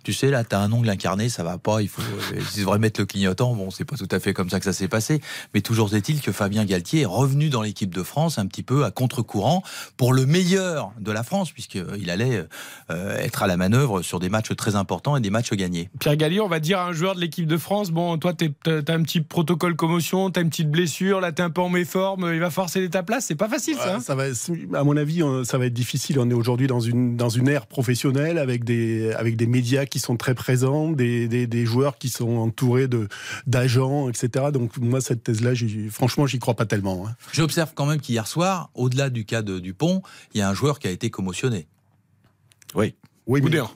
tu 0.04 0.12
sais, 0.12 0.30
là, 0.30 0.44
t'as 0.44 0.60
un 0.60 0.72
ongle 0.72 0.88
incarné, 0.88 1.28
ça 1.28 1.42
va 1.42 1.58
pas, 1.58 1.82
il 1.82 1.88
faut, 1.88 2.02
il 2.34 2.60
devrait 2.60 2.78
mettre 2.78 3.00
le 3.00 3.06
clignotant. 3.06 3.54
Bon, 3.54 3.70
c'est 3.70 3.84
pas 3.84 3.96
tout 3.96 4.08
à 4.10 4.20
fait 4.20 4.34
comme 4.34 4.50
ça 4.50 4.58
que 4.58 4.64
ça 4.64 4.72
s'est 4.72 4.88
passé. 4.88 5.20
Mais 5.54 5.60
toujours 5.60 5.94
est-il 5.94 6.20
que 6.20 6.32
Fabien 6.32 6.64
Galtier 6.64 7.02
est 7.02 7.06
revenu 7.06 7.48
dans 7.48 7.62
l'équipe 7.62 7.94
de 7.94 8.02
France 8.02 8.38
un 8.38 8.46
petit 8.46 8.62
peu 8.62 8.84
à 8.84 8.90
contre-courant 8.90 9.62
pour 9.96 10.12
le 10.12 10.26
meilleur 10.26 10.92
de 11.00 11.12
la 11.12 11.22
France, 11.22 11.52
puisqu'il 11.52 12.10
allait 12.10 12.44
euh, 12.90 13.18
être 13.18 13.42
à 13.42 13.46
la 13.46 13.56
manœuvre 13.56 14.02
sur 14.02 14.20
des 14.20 14.28
matchs 14.28 14.54
très 14.56 14.76
importants 14.76 15.16
et 15.16 15.20
des 15.20 15.30
matchs 15.30 15.52
gagnés. 15.52 15.90
Pierre 15.98 16.16
Gallier, 16.16 16.40
on 16.40 16.48
va 16.48 16.60
dire 16.60 16.78
à 16.78 16.86
un 16.86 16.92
joueur 16.92 17.14
de 17.14 17.20
l'équipe 17.20 17.46
de 17.46 17.56
France, 17.56 17.90
bon, 17.90 18.18
toi, 18.18 18.32
t'as 18.34 18.94
un 18.94 19.02
petit 19.02 19.20
protocole 19.20 19.76
commotion, 19.76 20.30
t'as 20.30 20.42
une 20.42 20.50
petite 20.50 20.70
blessure, 20.70 21.20
là, 21.20 21.32
t'es 21.32 21.42
un 21.42 21.50
peu 21.50 21.60
en 21.60 21.68
méforme, 21.68 22.30
il 22.32 22.40
va 22.40 22.50
forcer 22.50 22.88
ta 22.90 23.02
place. 23.02 23.26
C'est 23.26 23.34
pas 23.34 23.48
facile, 23.48 23.76
ça. 23.76 23.96
Ouais, 23.96 24.00
ça 24.00 24.14
va, 24.14 24.24
à 24.78 24.84
mon 24.84 24.96
avis, 24.96 25.22
ça 25.44 25.58
va 25.58 25.66
être 25.66 25.74
difficile. 25.74 26.18
On 26.18 26.28
est 26.30 26.34
aujourd'hui 26.34 26.66
dans 26.66 26.80
une, 26.80 27.16
dans 27.16 27.28
une 27.28 27.48
ère 27.48 27.66
professionnelle 27.66 28.38
avec 28.38 28.64
des, 28.64 29.12
avec 29.12 29.36
des 29.36 29.46
médias 29.46 29.85
qui 29.88 29.98
sont 29.98 30.16
très 30.16 30.34
présents, 30.34 30.90
des, 30.90 31.28
des, 31.28 31.46
des 31.46 31.66
joueurs 31.66 31.98
qui 31.98 32.08
sont 32.08 32.36
entourés 32.36 32.88
de 32.88 33.08
d'agents, 33.46 34.08
etc. 34.08 34.46
Donc 34.52 34.76
moi 34.78 35.00
cette 35.00 35.22
thèse-là, 35.22 35.52
franchement, 35.90 36.26
j'y 36.26 36.38
crois 36.38 36.54
pas 36.54 36.66
tellement. 36.66 37.06
Hein. 37.06 37.16
J'observe 37.32 37.72
quand 37.74 37.86
même 37.86 38.00
qu'hier 38.00 38.26
soir, 38.26 38.70
au-delà 38.74 39.10
du 39.10 39.24
cas 39.24 39.42
de 39.42 39.58
Dupont, 39.58 40.02
il 40.34 40.38
y 40.38 40.42
a 40.42 40.48
un 40.48 40.54
joueur 40.54 40.78
qui 40.78 40.88
a 40.88 40.90
été 40.90 41.10
commotionné. 41.10 41.66
Oui. 42.74 42.94
Oui, 43.26 43.40
Boudéan. 43.40 43.70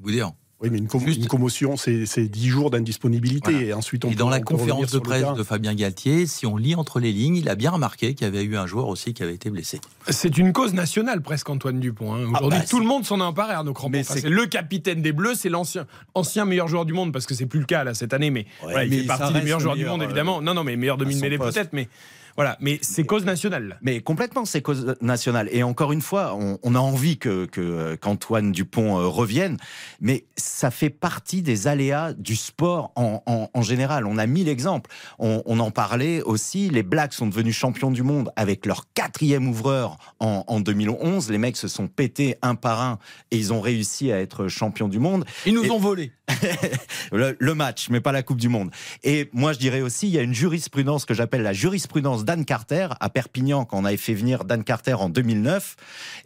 Boudéan. 0.00 0.36
Oui, 0.60 0.70
mais 0.70 0.78
une, 0.78 0.86
com- 0.86 1.00
Juste- 1.04 1.20
une 1.20 1.26
commotion, 1.26 1.76
c'est 1.76 2.06
c'est 2.06 2.26
10 2.28 2.48
jours 2.48 2.70
d'indisponibilité. 2.70 3.50
Voilà. 3.52 3.66
Et 3.66 3.72
ensuite, 3.74 4.04
on 4.04 4.10
Et 4.10 4.14
dans 4.14 4.26
peut- 4.26 4.30
la 4.32 4.40
conférence 4.40 4.90
de 4.92 4.98
presse 4.98 5.26
de 5.36 5.42
Fabien 5.42 5.74
Galtier, 5.74 6.26
si 6.26 6.46
on 6.46 6.56
lit 6.56 6.74
entre 6.74 7.00
les 7.00 7.12
lignes, 7.12 7.36
il 7.36 7.48
a 7.48 7.54
bien 7.54 7.70
remarqué 7.72 8.14
qu'il 8.14 8.24
y 8.24 8.28
avait 8.28 8.44
eu 8.44 8.56
un 8.56 8.66
joueur 8.66 8.86
aussi 8.88 9.12
qui 9.14 9.22
avait 9.22 9.34
été 9.34 9.50
blessé. 9.50 9.80
C'est 10.08 10.38
une 10.38 10.52
cause 10.52 10.72
nationale 10.72 11.20
presque 11.22 11.50
Antoine 11.50 11.80
Dupont. 11.80 12.14
hein. 12.14 12.28
Aujourd'hui, 12.30 12.60
bah, 12.60 12.64
tout 12.70 12.78
le 12.80 12.86
monde 12.86 13.04
s'en 13.04 13.20
a 13.20 13.24
emparé 13.24 13.52
Arnaud 13.52 13.72
Crampon. 13.74 13.90
Mais 13.92 14.00
Enfin, 14.00 14.14
c'est- 14.20 14.28
le 14.28 14.46
capitaine 14.46 15.02
des 15.02 15.12
Bleus, 15.12 15.34
c'est 15.34 15.48
l'ancien 15.50 15.86
ancien 16.14 16.44
meilleur 16.44 16.68
joueur 16.68 16.84
du 16.86 16.92
monde 16.92 17.12
parce 17.12 17.26
que 17.26 17.34
c'est 17.34 17.46
plus 17.46 17.60
le 17.60 17.66
cas 17.66 17.84
là 17.84 17.92
cette 17.94 18.14
année, 18.14 18.30
mais, 18.30 18.46
voilà, 18.62 18.84
il 18.84 19.00
fait 19.00 19.06
partie 19.06 19.32
des 19.34 19.42
meilleurs 19.42 19.58
le 19.58 19.62
joueurs 19.64 19.74
du 19.74 19.80
meilleur, 19.80 19.92
monde 19.94 20.02
euh, 20.02 20.06
évidemment. 20.06 20.40
Non, 20.40 20.54
non, 20.54 20.64
mais 20.64 20.76
meilleur 20.76 20.96
demi-mêlée 20.96 21.36
peut-être, 21.38 21.72
mais 21.72 21.88
voilà, 22.36 22.56
mais 22.60 22.78
c'est 22.82 23.04
cause 23.04 23.24
nationale. 23.24 23.78
Mais 23.82 24.00
complètement, 24.00 24.44
c'est 24.44 24.62
cause 24.62 24.96
nationale. 25.00 25.48
Et 25.52 25.62
encore 25.62 25.92
une 25.92 26.00
fois, 26.02 26.34
on, 26.38 26.58
on 26.62 26.74
a 26.74 26.78
envie 26.78 27.18
que 27.18 27.44
que- 27.46 27.94
qu'Antoine 27.96 28.52
Dupont 28.52 28.98
euh, 28.98 29.06
revienne, 29.06 29.56
mais 30.00 30.24
ça 30.36 30.70
fait 30.70 30.90
partie 30.90 31.42
des 31.42 31.66
aléas 31.66 32.12
du 32.12 32.36
sport 32.36 32.92
en, 32.96 33.22
en- 33.26 33.48
en 33.54 33.62
général. 33.62 34.06
On 34.06 34.18
a 34.18 34.26
mille 34.26 34.48
exemples. 34.48 34.90
On, 35.18 35.42
on 35.46 35.60
en 35.60 35.70
parlait 35.70 36.22
aussi. 36.22 36.70
Les 36.70 36.82
Blacks 36.82 37.12
sont 37.12 37.26
devenus 37.26 37.54
champions 37.56 37.90
du 37.90 38.02
monde 38.02 38.30
avec 38.36 38.66
leur 38.66 38.84
quatrième 38.94 39.48
ouvreur 39.48 39.98
en, 40.20 40.44
en 40.46 40.60
2011. 40.60 41.30
Les 41.30 41.38
mecs 41.38 41.56
se 41.56 41.68
sont 41.68 41.86
pétés 41.88 42.36
un 42.42 42.54
par 42.54 42.80
un 42.82 42.98
et 43.30 43.36
ils 43.36 43.52
ont 43.52 43.60
réussi 43.60 44.10
à 44.12 44.20
être 44.20 44.48
champions 44.48 44.88
du 44.88 44.98
monde. 44.98 45.24
Ils 45.46 45.54
nous 45.54 45.64
Et- 45.64 45.70
ont 45.70 45.78
volé. 45.78 46.12
le, 47.12 47.52
match, 47.52 47.88
mais 47.90 48.00
pas 48.00 48.12
la 48.12 48.22
Coupe 48.22 48.40
du 48.40 48.48
Monde. 48.48 48.70
Et 49.02 49.28
moi, 49.32 49.52
je 49.52 49.58
dirais 49.58 49.82
aussi, 49.82 50.08
il 50.08 50.14
y 50.14 50.18
a 50.18 50.22
une 50.22 50.34
jurisprudence 50.34 51.04
que 51.04 51.14
j'appelle 51.14 51.42
la 51.42 51.52
jurisprudence 51.52 52.24
Dan 52.24 52.44
Carter 52.44 52.88
à 53.00 53.08
Perpignan, 53.08 53.64
quand 53.64 53.78
on 53.78 53.84
avait 53.84 53.96
fait 53.96 54.14
venir 54.14 54.44
Dan 54.44 54.64
Carter 54.64 54.94
en 54.94 55.08
2009. 55.08 55.76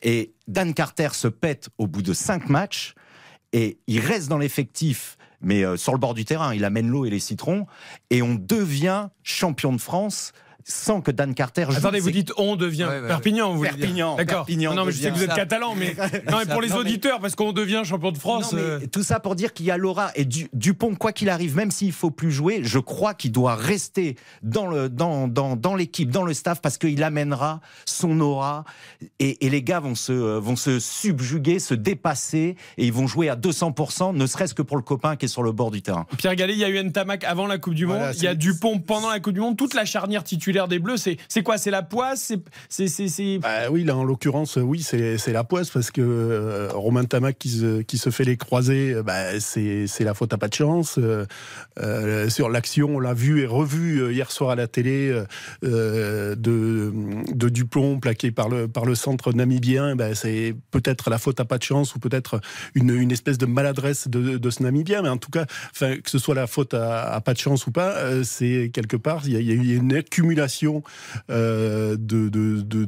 Et 0.02 0.32
Dan 0.46 0.74
Carter 0.74 1.08
se 1.12 1.28
pète 1.28 1.68
au 1.78 1.86
bout 1.86 2.02
de 2.02 2.12
cinq 2.12 2.48
matchs 2.48 2.94
et 3.52 3.78
il 3.86 4.00
reste 4.00 4.28
dans 4.28 4.38
l'effectif. 4.38 5.16
Mais 5.40 5.64
euh, 5.64 5.76
sur 5.76 5.92
le 5.92 5.98
bord 5.98 6.14
du 6.14 6.24
terrain, 6.24 6.54
il 6.54 6.64
amène 6.64 6.88
l'eau 6.88 7.04
et 7.04 7.10
les 7.10 7.20
citrons, 7.20 7.66
et 8.10 8.22
on 8.22 8.34
devient 8.34 9.08
champion 9.22 9.72
de 9.72 9.80
France 9.80 10.32
sans 10.70 11.00
que 11.00 11.10
Dan 11.10 11.34
Carter 11.34 11.64
joue. 11.70 11.76
Attendez, 11.78 11.98
vous 11.98 12.10
dites 12.10 12.32
on 12.36 12.54
devient 12.54 12.84
Ouais, 12.84 13.00
ouais, 13.00 13.08
Perpignan, 13.08 13.50
vous 13.52 13.56
voulez 13.58 13.70
dire. 13.70 13.78
Perpignan, 13.78 14.16
D'accord. 14.16 14.46
Non, 14.74 14.84
mais 14.84 14.92
je 14.92 14.98
sais 15.02 15.10
que 15.10 15.14
vous 15.16 15.22
êtes 15.24 15.30
ça. 15.30 15.34
catalan, 15.36 15.74
mais 15.74 15.94
non, 16.30 16.38
mais 16.38 16.46
pour 16.46 16.60
les 16.60 16.68
Non, 16.68 16.74
mais- 16.76 16.80
auditeurs, 16.80 17.20
parce 17.20 17.34
qu'on 17.34 17.52
devient 17.52 17.82
champion 17.84 18.12
de 18.12 18.18
France. 18.18 18.52
Non, 18.52 18.58
mais 18.58 18.64
euh, 18.64 18.80
Tout 18.92 19.02
ça 19.02 19.18
pour 19.18 19.34
dire 19.34 19.52
qu'il 19.54 19.64
y 19.66 19.70
a 19.70 19.76
l'aura 19.78 20.10
et 20.14 20.24
du, 20.26 20.48
Dupont, 20.52 20.94
quoi 20.94 21.12
qu'il 21.12 21.30
arrive, 21.30 21.56
même 21.56 21.70
s'il 21.70 21.92
faut 21.92 22.10
plus 22.10 22.30
jouer, 22.30 22.60
je 22.62 22.78
crois 22.78 23.14
qu'il 23.14 23.32
doit 23.32 23.54
rester 23.54 24.16
dans 24.42 24.66
le 24.66 24.88
dans 24.90 25.26
dans, 25.26 25.56
dans 25.56 25.74
l'équipe, 25.74 26.10
dans 26.10 26.24
le 26.24 26.34
staff, 26.34 26.60
parce 26.60 26.76
qu'il 26.76 27.02
amènera 27.02 27.60
son 27.86 28.20
aura 28.20 28.64
et, 29.20 29.46
et 29.46 29.50
les 29.50 29.62
gars 29.62 29.80
vont 29.80 29.94
se 29.94 30.12
vont 30.12 30.56
se 30.56 30.78
subjuguer, 30.80 31.58
se 31.60 31.74
dépasser 31.74 32.56
et 32.76 32.86
ils 32.86 32.92
vont 32.92 33.06
jouer 33.06 33.28
à 33.30 33.36
200%, 33.36 34.14
ne 34.14 34.26
serait-ce 34.26 34.54
que 34.54 34.62
pour 34.62 34.76
le 34.76 34.82
copain 34.82 35.16
qui 35.16 35.24
est 35.24 35.28
sur 35.28 35.42
le 35.42 35.52
bord 35.52 35.70
du 35.70 35.80
terrain. 35.82 36.06
Pierre 36.18 36.36
Gallet, 36.36 36.52
il 36.52 36.58
y 36.58 36.64
a 36.64 36.68
eu 36.68 36.78
Ntamak 36.82 37.24
avant 37.24 37.46
la 37.46 37.58
Coupe 37.58 37.74
du 37.74 37.86
Monde, 37.86 37.96
Voilà, 37.98 38.12
il 38.12 38.22
y 38.22 38.26
a 38.26 38.34
Dupont 38.34 38.78
pendant 38.80 39.08
la 39.08 39.20
Coupe 39.20 39.34
du 39.34 39.40
Monde, 39.40 39.56
toute 39.56 39.74
la 39.74 39.84
charnière 39.84 40.24
titulaire 40.24 40.57
des 40.66 40.80
Bleus, 40.80 40.96
c'est 40.96 41.42
quoi? 41.42 41.58
C'est 41.58 41.70
la 41.70 41.82
poisse? 41.82 42.32
C'est 42.68 42.88
Bah 43.38 43.70
oui, 43.70 43.84
là 43.84 43.96
en 43.96 44.02
l'occurrence, 44.02 44.56
oui, 44.56 44.82
c'est 44.82 45.32
la 45.32 45.44
poisse 45.44 45.70
parce 45.70 45.90
que 45.90 46.00
euh, 46.00 46.68
Romain 46.72 47.04
Tamac 47.04 47.38
qui 47.38 47.50
se, 47.50 47.82
qui 47.82 47.98
se 47.98 48.10
fait 48.10 48.24
les 48.24 48.36
croisés, 48.36 48.94
euh, 48.94 49.02
bah, 49.02 49.38
c'est 49.38 49.86
la 50.00 50.14
faute 50.14 50.32
à 50.32 50.38
pas 50.38 50.48
de 50.48 50.54
chance. 50.54 50.98
Euh, 50.98 51.26
euh, 51.78 52.28
sur 52.30 52.48
l'action, 52.48 52.96
on 52.96 53.00
l'a 53.00 53.14
vu 53.14 53.42
et 53.42 53.46
revu 53.46 54.00
euh, 54.00 54.12
hier 54.12 54.30
soir 54.30 54.50
à 54.50 54.56
la 54.56 54.66
télé 54.66 55.10
euh, 55.10 55.24
euh, 55.64 56.34
de, 56.34 56.92
de 57.32 57.48
Dupont 57.48 58.00
plaqué 58.00 58.30
par 58.30 58.48
le, 58.48 58.66
par 58.66 58.84
le 58.84 58.94
centre 58.94 59.32
namibien. 59.32 59.94
Bah, 59.94 60.14
c'est 60.14 60.54
peut-être 60.70 61.10
la 61.10 61.18
faute 61.18 61.38
à 61.40 61.44
pas 61.44 61.58
de 61.58 61.62
chance 61.62 61.94
ou 61.94 61.98
peut-être 61.98 62.40
une, 62.74 62.90
une 62.90 63.12
espèce 63.12 63.38
de 63.38 63.46
maladresse 63.46 64.08
de, 64.08 64.38
de 64.38 64.50
ce 64.50 64.62
Namibien. 64.62 65.02
Mais 65.02 65.08
en 65.08 65.18
tout 65.18 65.30
cas, 65.30 65.44
que 65.78 66.10
ce 66.10 66.18
soit 66.18 66.34
la 66.34 66.46
faute 66.46 66.74
à, 66.74 67.20
pas 67.20 67.34
de 67.34 67.38
chance 67.38 67.66
ou 67.66 67.70
pas, 67.70 67.96
euh, 67.96 68.22
c'est 68.24 68.70
quelque 68.72 68.96
part, 68.96 69.22
il 69.26 69.32
y 69.32 69.50
a 69.50 69.54
eu 69.54 69.76
une 69.76 69.94
accumulation 69.94 70.47
euh, 71.30 71.96
de, 71.98 72.28
de, 72.28 72.62
de, 72.62 72.86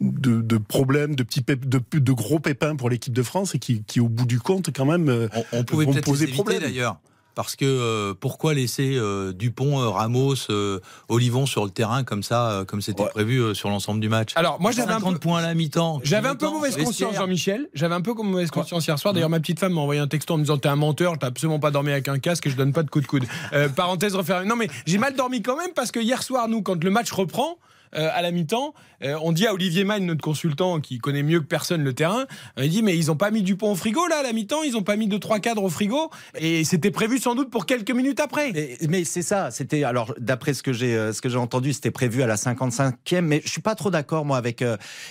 de, 0.00 0.58
problèmes, 0.58 1.14
de, 1.14 1.22
petits 1.22 1.40
pép- 1.40 1.66
de, 1.68 2.12
gros 2.12 2.38
pépins 2.38 2.76
pour 2.76 2.90
l'équipe 2.90 3.12
de 3.12 3.22
France 3.22 3.54
et 3.54 3.58
qui, 3.58 3.82
qui, 3.84 4.00
au 4.00 4.08
bout 4.08 4.26
du 4.26 4.40
compte, 4.40 4.70
quand 4.74 4.84
même, 4.86 5.08
euh, 5.08 5.28
On, 5.52 5.60
on 5.60 5.64
pouvait 5.64 5.84
vont 5.86 5.94
poser 6.00 6.26
problème. 6.26 6.60
d'ailleurs. 6.60 6.98
Parce 7.34 7.56
que 7.56 7.64
euh, 7.64 8.14
pourquoi 8.18 8.52
laisser 8.54 8.94
euh, 8.96 9.32
Dupont, 9.32 9.80
euh, 9.80 9.88
Ramos, 9.88 10.34
euh, 10.50 10.80
Olivon 11.08 11.46
sur 11.46 11.64
le 11.64 11.70
terrain 11.70 12.04
comme 12.04 12.22
ça, 12.22 12.50
euh, 12.50 12.64
comme 12.64 12.82
c'était 12.82 13.02
Ouais. 13.02 13.08
prévu 13.08 13.38
euh, 13.40 13.54
sur 13.54 13.70
l'ensemble 13.70 14.00
du 14.00 14.08
match? 14.10 14.32
Alors, 14.36 14.60
moi, 14.60 14.70
j'avais 14.70 14.92
un 14.92 14.96
50 14.98 15.14
peu- 15.14 15.18
points 15.20 15.38
à 15.38 15.42
la 15.42 15.54
mi-temps. 15.54 16.00
J'avais 16.04 16.28
un 16.28 16.34
peu 16.34 16.46
mauvaise 16.48 16.76
conscience, 16.76 17.14
Jean-Michel. 17.16 17.68
J'avais 17.74 17.94
un 17.94 18.00
peu 18.02 18.12
comme 18.14 18.30
mauvaise 18.30 18.50
conscience 18.50 18.86
hier 18.86 18.98
soir. 18.98 19.14
D'ailleurs, 19.14 19.30
ma 19.30 19.40
petite 19.40 19.58
femme 19.60 19.72
m'a 19.72 19.80
envoyé 19.80 20.00
un 20.00 20.08
texto 20.08 20.34
en 20.34 20.36
me 20.38 20.42
disant 20.42 20.58
T'es 20.58 20.68
un 20.68 20.76
menteur, 20.76 21.18
t'as 21.18 21.28
absolument 21.28 21.58
pas 21.58 21.70
dormi 21.70 21.90
avec 21.90 22.08
un 22.08 22.18
casque 22.18 22.46
et 22.46 22.50
je 22.50 22.56
donne 22.56 22.72
pas 22.72 22.82
de 22.82 22.90
coup 22.90 23.00
de 23.00 23.06
coude. 23.06 23.24
Euh, 23.54 23.68
parenthèse 23.68 24.14
refermée. 24.14 24.46
Non, 24.46 24.56
mais 24.56 24.68
j'ai 24.86 24.98
mal 24.98 25.14
dormi 25.14 25.40
quand 25.42 25.56
même 25.56 25.72
parce 25.74 25.90
que 25.90 26.00
hier 26.00 26.22
soir, 26.22 26.48
nous, 26.48 26.60
quand 26.62 26.82
le 26.84 26.90
match 26.90 27.10
reprend, 27.12 27.56
euh, 27.94 28.08
à 28.12 28.22
la 28.22 28.30
mi-temps, 28.30 28.72
euh, 29.02 29.18
on 29.22 29.32
dit 29.32 29.46
à 29.46 29.52
Olivier 29.52 29.84
Magne, 29.84 30.06
notre 30.06 30.22
consultant 30.22 30.80
qui 30.80 30.98
connaît 30.98 31.22
mieux 31.22 31.40
que 31.40 31.46
personne 31.46 31.84
le 31.84 31.92
terrain, 31.92 32.26
euh, 32.58 32.64
il 32.64 32.70
dit 32.70 32.82
mais 32.82 32.96
ils 32.96 33.10
ont 33.10 33.16
pas 33.16 33.30
mis 33.30 33.42
Dupont 33.42 33.72
au 33.72 33.74
frigo 33.74 34.06
là 34.06 34.20
à 34.20 34.22
la 34.22 34.32
mi-temps, 34.32 34.62
ils 34.62 34.76
ont 34.76 34.82
pas 34.82 34.96
mis 34.96 35.08
deux 35.08 35.18
trois 35.18 35.40
cadres 35.40 35.64
au 35.64 35.68
frigo 35.68 36.10
et 36.38 36.64
c'était 36.64 36.90
prévu 36.90 37.18
sans 37.18 37.34
doute 37.34 37.50
pour 37.50 37.66
quelques 37.66 37.90
minutes 37.90 38.20
après. 38.20 38.52
Mais, 38.88 39.04
c'est 39.04 39.22
ça, 39.22 39.50
c'était 39.50 39.84
alors 39.84 40.14
d'après 40.18 40.54
ce 40.54 40.62
que 40.62 40.72
j'ai 40.72 41.12
ce 41.12 41.36
entendu, 41.36 41.72
c'était 41.72 41.90
prévu 41.90 42.22
à 42.22 42.26
la 42.26 42.36
55e, 42.36 43.20
mais 43.20 43.42
je 43.44 43.50
suis 43.50 43.60
pas 43.60 43.74
trop 43.74 43.90
d'accord 43.90 44.24
moi 44.24 44.38
avec. 44.38 44.64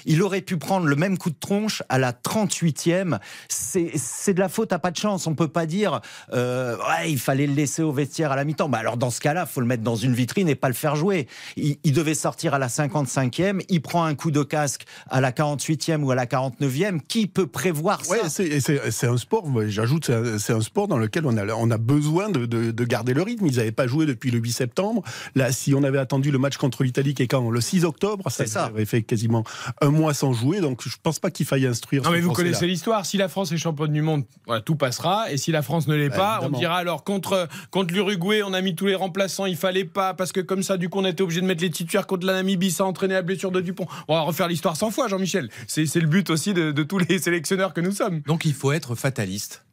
il 0.06 0.22
aurait 0.22 0.42
pu 0.42 0.58
prendre 0.58 0.88
le 0.88 0.96
même 0.96 1.18
coup 1.18 1.30
de 1.30 1.40
tronche 1.40 1.84
à 1.90 2.00
la 2.00 2.14
38e. 2.14 3.20
C'est 3.48 4.34
de 4.34 4.40
la 4.40 4.50
faute 4.50 4.74
à 4.74 4.80
pas 4.80 4.92
de 4.92 4.98
chance. 4.98 5.28
On 5.28 5.36
peut 5.36 5.48
pas 5.48 5.66
dire 5.66 6.02
ouais 6.32 7.12
il 7.12 7.20
fallait 7.20 7.48
le 7.48 7.54
laisser 7.54 7.84
au 7.84 7.92
vestiaire 7.92 8.32
à 8.32 8.36
la 8.36 8.44
mi-temps. 8.44 8.70
Bah 8.70 8.80
alors 8.80 8.98
dans 8.98 9.12
ce 9.12 9.20
cas-là, 9.20 9.46
faut 9.46 9.62
le 9.62 9.68
mettre 9.68 9.84
dans 9.84 9.96
une 9.96 10.14
vitrine 10.14 10.50
et 10.50 10.56
pas 10.56 10.68
le 10.68 10.74
faire 10.74 10.96
jouer. 10.96 11.28
Il, 11.58 11.78
il 11.84 11.94
devait 11.94 12.16
sortir 12.16 12.54
à 12.54 12.60
la 12.60 12.70
55e. 12.72 13.62
Il 13.70 13.82
prend 13.82 14.04
un 14.04 14.16
coup 14.16 14.32
de 14.32 14.44
casque 14.44 14.86
à 15.10 15.22
la 15.22 15.32
48e 15.32 16.04
ou 16.04 16.12
à 16.12 16.16
la 16.16 16.26
49e. 16.26 17.00
Qui 17.08 17.28
peut 17.28 17.48
prévoir 17.48 18.04
ça 18.06 18.14
Ouais, 18.14 18.30
c'est- 18.30 19.08
un 19.08 19.18
sport, 19.18 19.46
j'ajoute, 19.68 20.10
c'est 20.40 20.54
un, 20.54 20.62
sport 20.62 20.88
dans 20.88 20.98
lequel 20.98 21.26
on 21.26 21.36
a, 21.38 21.46
on 21.54 21.70
a 21.72 21.78
besoin 21.78 22.30
de, 22.30 22.46
de- 22.46 22.72
de 22.72 22.84
garder 22.86 23.14
le 23.14 23.22
rythme. 23.24 23.46
Ils 23.48 23.58
n'avaient 23.58 23.72
pas 23.72 23.88
joué 23.88 24.06
depuis 24.06 24.32
le 24.32 24.40
8 24.40 24.52
septembre. 24.52 25.02
Là, 25.36 25.52
si 25.52 25.74
on 25.74 25.84
avait 25.84 25.98
attendu 25.98 26.32
le 26.32 26.38
match 26.38 26.58
contre 26.58 26.84
l'Italie, 26.84 27.14
qui 27.14 27.24
est 27.24 27.28
quand 27.28 27.50
Le 27.50 27.60
6 27.62 27.84
octobre, 27.86 28.24
ça, 28.30 28.46
C'est 28.46 28.48
ça. 28.48 28.70
aurait 28.72 28.86
fait 28.86 29.02
quasiment 29.02 29.44
un 29.82 29.90
mois 29.90 30.14
sans 30.14 30.32
jouer. 30.34 30.62
Donc, 30.62 30.82
je 30.88 30.96
pense 31.02 31.20
pas 31.20 31.32
qu'il 31.32 31.46
faille 31.46 31.66
instruire. 31.68 32.04
Non 32.04 32.12
mais 32.12 32.22
vous 32.22 32.32
connaissez 32.32 32.68
l'histoire. 32.68 33.06
Si 33.06 33.18
la 33.18 33.28
France 33.28 33.52
est 33.52 33.58
championne 33.58 33.92
du 33.92 34.02
monde, 34.02 34.24
voilà, 34.46 34.62
tout 34.62 34.76
passera. 34.76 35.32
Et 35.32 35.38
si 35.38 35.52
la 35.52 35.62
France 35.62 35.88
ne 35.88 35.96
l'est 35.96 36.10
Bah, 36.10 36.16
pas, 36.16 36.34
évidemment. 36.38 36.58
on 36.58 36.60
dira 36.60 36.76
alors 36.78 37.04
contre 37.04 37.48
contre 37.72 37.94
l'Uruguay, 37.94 38.44
on 38.44 38.54
a 38.54 38.62
mis 38.62 38.76
tous 38.76 38.86
les 38.86 38.96
remplaçants. 38.96 39.46
Il 39.46 39.58
fallait 39.58 39.86
pas 39.86 40.14
parce 40.14 40.32
que 40.32 40.40
comme 40.40 40.64
ça, 40.64 40.78
du 40.78 40.88
coup, 40.90 41.00
on 41.00 41.06
était 41.06 41.22
obligé 41.24 41.42
de 41.42 41.46
mettre 41.46 41.64
les 41.64 41.70
titulaires 41.72 42.08
contre 42.08 42.26
la 42.28 42.34
Namibie. 42.34 42.61
Ça 42.70 42.84
a 42.84 42.88
entraîné 42.88 43.14
la 43.16 43.22
blessure 43.24 43.52
de 43.52 43.62
Dupont. 43.62 43.88
On 44.08 44.14
va 44.16 44.22
refaire 44.22 44.48
l'histoire 44.48 44.76
100 44.76 44.92
fois, 44.92 45.08
Jean-Michel. 45.08 45.50
C'est 45.68 45.86
c'est 45.86 46.00
le 46.02 46.08
but 46.08 46.30
aussi 46.30 46.54
de, 46.54 46.72
de 46.72 46.84
tous 46.84 47.00
les 47.00 47.18
sélectionneurs 47.20 47.74
que 47.74 47.82
nous 47.82 47.92
sommes. 47.94 48.20
Donc 48.22 48.46
il 48.46 48.54
faut 48.54 48.72
être 48.72 48.94
fataliste. 48.96 49.66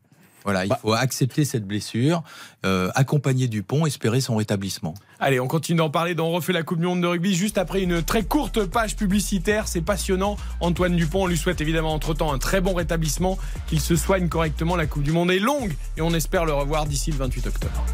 Voilà, 0.45 0.65
il 0.65 0.69
Bah. 0.69 0.79
faut 0.81 0.95
accepter 0.95 1.45
cette 1.45 1.67
blessure, 1.67 2.23
euh, 2.65 2.91
accompagner 2.95 3.49
Dupont, 3.49 3.85
espérer 3.85 4.21
son 4.23 4.37
rétablissement. 4.37 4.95
Allez, 5.21 5.41
on 5.41 5.49
continue 5.49 5.77
d'en 5.77 5.91
parler 5.91 6.15
dans 6.15 6.29
On 6.29 6.31
refait 6.33 6.55
la 6.55 6.63
Coupe 6.63 6.79
du 6.79 6.87
Monde 6.87 7.03
de 7.03 7.07
rugby 7.07 7.35
juste 7.35 7.59
après 7.59 7.83
une 7.83 8.03
très 8.03 8.23
courte 8.23 8.65
page 8.65 8.97
publicitaire. 8.97 9.69
C'est 9.69 9.83
passionnant. 9.83 10.37
Antoine 10.61 10.97
Dupont, 10.97 11.25
on 11.25 11.27
lui 11.27 11.37
souhaite 11.37 11.61
évidemment 11.61 11.93
entre-temps 11.93 12.33
un 12.33 12.39
très 12.39 12.63
bon 12.63 12.73
rétablissement, 12.73 13.37
qu'il 13.67 13.81
se 13.81 13.95
soigne 13.97 14.29
correctement. 14.29 14.77
La 14.77 14.87
Coupe 14.87 15.03
du 15.03 15.13
Monde 15.13 15.31
est 15.33 15.41
longue 15.41 15.75
et 15.99 16.01
on 16.01 16.15
espère 16.15 16.47
le 16.47 16.55
revoir 16.55 16.87
d'ici 16.87 17.11
le 17.11 17.19
28 17.19 17.47
octobre. 17.49 17.85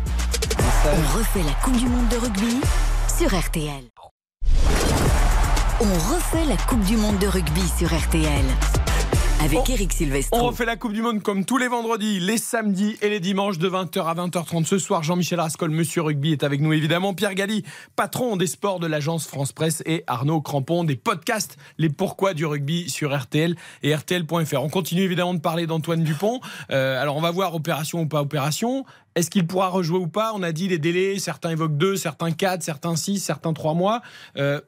On 0.87 1.19
refait 1.19 1.43
la 1.43 1.55
Coupe 1.65 1.77
du 1.79 1.87
Monde 1.89 2.09
de 2.09 2.17
rugby 2.19 2.61
sur 3.19 3.37
RTL. 3.37 3.83
On 5.81 6.15
refait 6.15 6.45
la 6.47 6.57
Coupe 6.57 6.85
du 6.85 6.97
Monde 6.97 7.19
de 7.19 7.27
rugby 7.27 7.63
sur 7.79 7.89
RTL. 7.95 8.25
Avec 9.45 9.59
On- 9.59 9.65
Eric 9.73 9.91
On 9.93 9.97
Silvestro. 9.97 10.47
refait 10.47 10.65
la 10.65 10.77
Coupe 10.77 10.93
du 10.93 11.03
Monde 11.03 11.23
comme 11.23 11.45
tous 11.45 11.59
les 11.59 11.69
vendredis, 11.69 12.21
les 12.21 12.39
samedis 12.39 12.97
et 13.03 13.09
les 13.11 13.21
dimanches 13.21 13.59
de 13.59 13.69
20h 13.69 14.07
à 14.07 14.15
20h30. 14.15 14.65
Ce 14.67 14.79
soir, 14.79 15.03
Jean-Michel 15.03 15.41
Rascol, 15.41 15.71
Monsieur 15.71 16.03
Rugby, 16.03 16.33
est 16.33 16.45
avec 16.45 16.61
nous 16.61 16.73
évidemment. 16.73 17.13
Pierre 17.13 17.35
Galli, 17.35 17.65
patron 17.97 18.37
des 18.37 18.47
sports 18.47 18.79
de 18.81 18.87
l'agence 18.87 19.27
France 19.27 19.53
Presse 19.53 19.83
et 19.85 20.05
Arnaud 20.07 20.41
Crampon 20.41 20.85
des 20.85 20.97
podcasts 20.97 21.57
Les 21.79 21.91
Pourquoi 21.91 22.33
du 22.35 22.47
rugby 22.47 22.89
sur 22.89 23.15
RTL 23.15 23.55
et 23.83 23.95
RTL.fr. 23.95 24.63
On 24.63 24.71
continue 24.71 25.03
évidemment 25.03 25.35
de 25.35 25.41
parler 25.41 25.67
d'Antoine 25.67 26.05
Dupont. 26.05 26.41
Euh, 26.71 27.01
alors 27.01 27.17
on 27.17 27.21
va 27.21 27.31
voir 27.33 27.55
opération 27.55 28.01
ou 28.03 28.07
pas 28.07 28.23
opération. 28.23 28.85
Est-ce 29.17 29.31
qu'il 29.31 29.47
pourra 29.47 29.69
rejouer 29.69 29.99
ou 29.99 30.09
pas? 30.09 30.33
On 30.35 30.43
a 30.43 30.53
dit 30.53 30.69
les 30.69 30.79
délais, 30.79 31.19
certains 31.19 31.51
évoquent 31.51 31.77
deux, 31.77 31.97
certains 31.97 32.33
quatre, 32.33 32.63
certains 32.63 32.97
six, 32.97 33.19
certains 33.19 33.53
trois 33.53 33.75
mois. 33.75 34.01
Euh, 34.39 34.61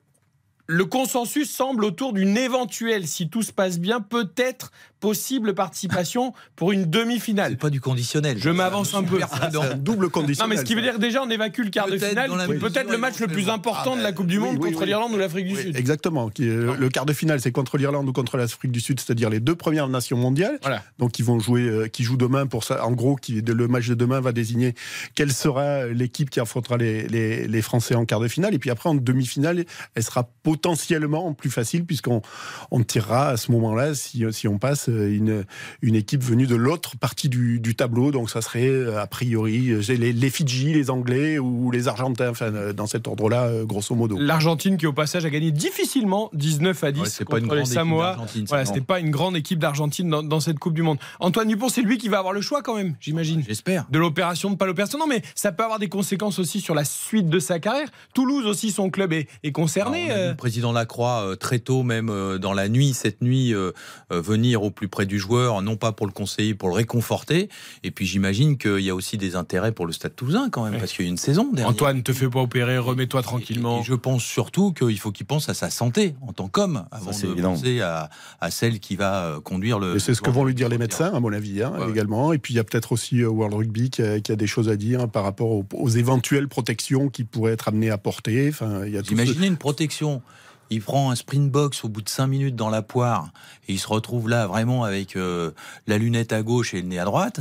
le 0.68 0.84
consensus 0.84 1.50
semble 1.50 1.84
autour 1.84 2.12
d'une 2.12 2.36
éventuelle, 2.36 3.06
si 3.06 3.28
tout 3.28 3.42
se 3.42 3.52
passe 3.52 3.78
bien, 3.78 4.00
peut-être 4.00 4.72
possible 4.98 5.54
participation 5.54 6.32
pour 6.56 6.72
une 6.72 6.86
demi-finale. 6.86 7.52
C'est 7.52 7.58
pas 7.60 7.70
du 7.70 7.80
conditionnel. 7.80 8.38
Je 8.40 8.48
m'avance 8.50 8.94
un 8.94 9.04
peu. 9.04 9.20
C'est 9.52 9.56
un 9.58 9.74
double 9.76 10.04
Non, 10.06 10.10
conditionnel. 10.10 10.50
mais 10.50 10.56
ce 10.56 10.64
qui 10.64 10.74
veut 10.74 10.82
dire 10.82 10.98
déjà, 10.98 11.22
on 11.22 11.28
évacue 11.30 11.60
le 11.60 11.70
quart 11.70 11.86
de 11.88 11.98
finale, 11.98 12.30
peut-être 12.58 12.90
le 12.90 12.98
match 12.98 13.18
le 13.20 13.26
plus 13.28 13.48
important 13.48 13.92
Ah, 13.94 13.98
de 13.98 14.02
la 14.02 14.12
Coupe 14.12 14.26
du 14.26 14.38
oui, 14.38 14.44
Monde 14.44 14.56
oui, 14.58 14.70
contre 14.70 14.80
oui. 14.80 14.86
l'Irlande 14.86 15.12
ou 15.12 15.18
l'Afrique 15.18 15.46
du 15.46 15.54
Sud. 15.54 15.76
Exactement. 15.76 16.28
Est- 16.30 16.40
Le 16.40 16.88
quart 16.88 17.06
de 17.06 17.12
finale, 17.12 17.40
c'est 17.40 17.52
contre 17.52 17.76
l'Irlande 17.78 18.08
ou 18.08 18.12
contre 18.12 18.36
l'Afrique 18.36 18.72
du 18.72 18.80
Sud, 18.80 18.98
c'est-à-dire 18.98 19.30
les 19.30 19.38
deux 19.40 19.54
premières 19.54 19.88
nations 19.88 20.16
mondiales. 20.16 20.58
Voilà. 20.62 20.82
Donc, 20.98 21.18
ils 21.18 21.24
vont 21.24 21.38
jouer, 21.38 21.62
euh, 21.62 21.86
qui 21.88 22.02
jouent 22.02 22.16
demain 22.16 22.46
pour 22.46 22.64
ça. 22.64 22.84
En 22.84 22.92
gros, 22.92 23.16
qui, 23.16 23.42
le 23.42 23.68
match 23.68 23.86
de 23.86 23.94
demain 23.94 24.20
va 24.20 24.32
désigner 24.32 24.74
quelle 25.14 25.32
sera 25.32 25.86
l'équipe 25.86 26.30
qui 26.30 26.40
affrontera 26.40 26.78
les, 26.78 27.06
les, 27.08 27.46
les 27.46 27.62
Français 27.62 27.94
en 27.94 28.06
quart 28.06 28.20
de 28.20 28.28
finale. 28.28 28.54
Et 28.54 28.58
puis 28.58 28.70
après, 28.70 28.88
en 28.88 28.94
demi-finale, 28.94 29.64
elle 29.94 30.02
sera 30.02 30.28
potentiellement 30.56 31.34
plus 31.34 31.50
facile 31.50 31.84
puisqu'on 31.84 32.22
on 32.70 32.82
tirera 32.82 33.28
à 33.28 33.36
ce 33.36 33.52
moment-là, 33.52 33.94
si, 33.94 34.24
si 34.32 34.48
on 34.48 34.58
passe, 34.58 34.88
euh, 34.88 35.14
une, 35.14 35.44
une 35.82 35.94
équipe 35.94 36.22
venue 36.22 36.46
de 36.46 36.54
l'autre 36.54 36.96
partie 36.96 37.28
du, 37.28 37.60
du 37.60 37.74
tableau. 37.74 38.10
Donc, 38.10 38.30
ça 38.30 38.40
serait 38.40 38.68
euh, 38.68 39.00
a 39.00 39.06
priori 39.06 39.70
euh, 39.70 39.82
les, 39.88 40.12
les 40.12 40.30
Fidji, 40.30 40.72
les 40.72 40.90
Anglais 40.90 41.38
ou 41.38 41.70
les 41.70 41.88
Argentins, 41.88 42.30
enfin, 42.30 42.72
dans 42.72 42.86
cet 42.86 43.06
ordre-là, 43.06 43.50
grosso 43.64 43.94
modo. 43.94 44.16
L'Argentine 44.18 44.76
qui 44.76 44.86
au 44.86 44.92
passage 44.92 45.24
a 45.24 45.30
gagné 45.30 45.50
difficilement 45.50 46.30
19 46.32 46.84
à 46.84 46.92
10 46.92 47.00
Ouais, 47.00 47.08
c'est 47.08 47.24
pas 47.24 47.38
contre 47.40 47.42
une 47.42 47.42
les 47.44 47.48
grande 47.48 47.66
équipe 47.66 47.74
Samoa. 47.74 48.16
Voilà, 48.48 48.64
c'était 48.64 48.80
pas 48.80 49.00
une 49.00 49.10
grande 49.10 49.36
équipe 49.36 49.58
d'Argentine 49.58 50.08
dans, 50.08 50.22
dans 50.22 50.40
cette 50.40 50.58
Coupe 50.58 50.74
du 50.74 50.82
Monde. 50.82 50.98
Antoine 51.20 51.48
Dupont, 51.48 51.68
c'est 51.68 51.82
lui 51.82 51.98
qui 51.98 52.08
va 52.08 52.18
avoir 52.18 52.32
le 52.32 52.40
choix 52.40 52.62
quand 52.62 52.76
même, 52.76 52.94
j'imagine. 53.00 53.42
J'espère. 53.46 53.86
De 53.90 53.98
l'opération, 53.98 54.50
de 54.50 54.56
pas 54.56 54.66
l'opération. 54.66 54.98
Non, 54.98 55.06
mais 55.06 55.22
ça 55.34 55.52
peut 55.52 55.64
avoir 55.64 55.78
des 55.78 55.88
conséquences 55.88 56.38
aussi 56.38 56.60
sur 56.60 56.74
la 56.74 56.84
suite 56.84 57.28
de 57.28 57.38
sa 57.38 57.58
carrière. 57.58 57.88
Toulouse 58.14 58.46
aussi, 58.46 58.70
son 58.70 58.90
club 58.90 59.12
est, 59.12 59.28
est 59.42 59.52
concerné. 59.52 60.10
Alors, 60.10 60.36
président 60.46 60.70
Lacroix 60.70 61.24
euh, 61.26 61.34
très 61.34 61.58
tôt, 61.58 61.82
même 61.82 62.08
euh, 62.08 62.38
dans 62.38 62.52
la 62.52 62.68
nuit, 62.68 62.94
cette 62.94 63.20
nuit, 63.20 63.52
euh, 63.52 63.72
venir 64.10 64.62
au 64.62 64.70
plus 64.70 64.86
près 64.86 65.04
du 65.04 65.18
joueur, 65.18 65.60
non 65.60 65.74
pas 65.76 65.90
pour 65.90 66.06
le 66.06 66.12
conseiller, 66.12 66.54
pour 66.54 66.68
le 66.68 66.74
réconforter. 66.76 67.48
Et 67.82 67.90
puis 67.90 68.06
j'imagine 68.06 68.56
qu'il 68.56 68.78
y 68.78 68.90
a 68.90 68.94
aussi 68.94 69.18
des 69.18 69.34
intérêts 69.34 69.72
pour 69.72 69.86
le 69.86 69.92
Stade 69.92 70.14
Toulousain 70.14 70.48
quand 70.50 70.62
même, 70.62 70.74
Ouais. 70.74 70.78
parce 70.78 70.92
qu'il 70.92 71.04
y 71.04 71.08
a 71.08 71.10
une 71.10 71.16
saison 71.16 71.50
derrière. 71.52 71.68
Antoine, 71.72 72.04
te 72.04 72.12
fais 72.12 72.28
pas 72.28 72.38
opérer, 72.42 72.78
remets-toi 72.78 73.20
Et- 73.20 73.22
tranquillement. 73.24 73.80
et 73.80 73.82
je 73.82 73.94
pense 73.94 74.22
surtout 74.22 74.72
qu'il 74.72 74.96
faut 75.00 75.10
qu'il 75.10 75.26
pense 75.26 75.48
à 75.48 75.54
sa 75.54 75.68
santé 75.68 76.14
en 76.22 76.32
tant 76.32 76.46
qu'homme, 76.46 76.84
avant 76.92 77.10
de 77.10 77.16
évident. 77.26 77.54
penser 77.54 77.80
à, 77.80 78.08
à 78.40 78.52
celle 78.52 78.78
qui 78.78 78.94
va 78.94 79.40
conduire 79.42 79.80
le. 79.80 79.96
Et 79.96 79.98
c'est 79.98 80.14
ce 80.14 80.22
que 80.22 80.30
vont 80.30 80.44
lui 80.44 80.54
dire 80.54 80.68
les 80.68 80.78
médecins, 80.78 81.12
à 81.12 81.18
mon 81.18 81.32
avis, 81.32 81.60
hein, 81.64 81.72
Ouais, 81.76 81.84
ouais. 81.86 81.90
également. 81.90 82.32
Et 82.32 82.38
puis 82.38 82.54
il 82.54 82.56
y 82.56 82.60
a 82.60 82.64
peut-être 82.64 82.92
aussi 82.92 83.24
World 83.24 83.54
Rugby 83.54 83.90
qui 83.90 84.02
a, 84.02 84.20
qui 84.20 84.30
a 84.30 84.36
des 84.36 84.46
choses 84.46 84.68
à 84.68 84.76
dire 84.76 85.00
hein, 85.00 85.08
par 85.08 85.24
rapport 85.24 85.50
aux, 85.50 85.66
aux 85.74 85.88
éventuelles 85.88 86.46
protections 86.46 87.08
qu'il 87.08 87.26
pourrait 87.26 87.52
être 87.54 87.66
amené 87.66 87.90
à 87.90 87.98
porter. 87.98 88.48
Enfin, 88.48 88.84
il 88.86 88.92
y 88.92 88.96
a 88.96 89.02
tout 89.02 89.08
Vous 89.08 89.20
imaginez 89.20 89.48
une 89.48 89.56
protection 89.56 90.22
il 90.70 90.82
prend 90.82 91.10
un 91.10 91.14
sprint 91.14 91.50
box 91.50 91.84
au 91.84 91.88
bout 91.88 92.02
de 92.02 92.08
5 92.08 92.26
minutes 92.26 92.56
dans 92.56 92.70
la 92.70 92.82
poire 92.82 93.30
et 93.68 93.72
il 93.74 93.78
se 93.78 93.86
retrouve 93.88 94.28
là 94.28 94.46
vraiment 94.46 94.84
avec 94.84 95.16
euh, 95.16 95.50
la 95.86 95.98
lunette 95.98 96.32
à 96.32 96.42
gauche 96.42 96.74
et 96.74 96.80
le 96.82 96.88
nez 96.88 96.98
à 96.98 97.04
droite. 97.04 97.40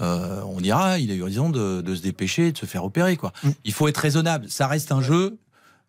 Euh, 0.00 0.40
on 0.46 0.60
dira, 0.60 0.98
il 0.98 1.10
a 1.10 1.14
eu 1.14 1.22
raison 1.22 1.48
de, 1.50 1.80
de 1.80 1.94
se 1.94 2.02
dépêcher, 2.02 2.52
de 2.52 2.58
se 2.58 2.66
faire 2.66 2.84
opérer. 2.84 3.16
Quoi. 3.16 3.32
Mm. 3.42 3.50
Il 3.64 3.72
faut 3.72 3.88
être 3.88 3.96
raisonnable. 3.98 4.46
Ça 4.48 4.66
reste 4.66 4.92
un 4.92 5.00
jeu. 5.00 5.38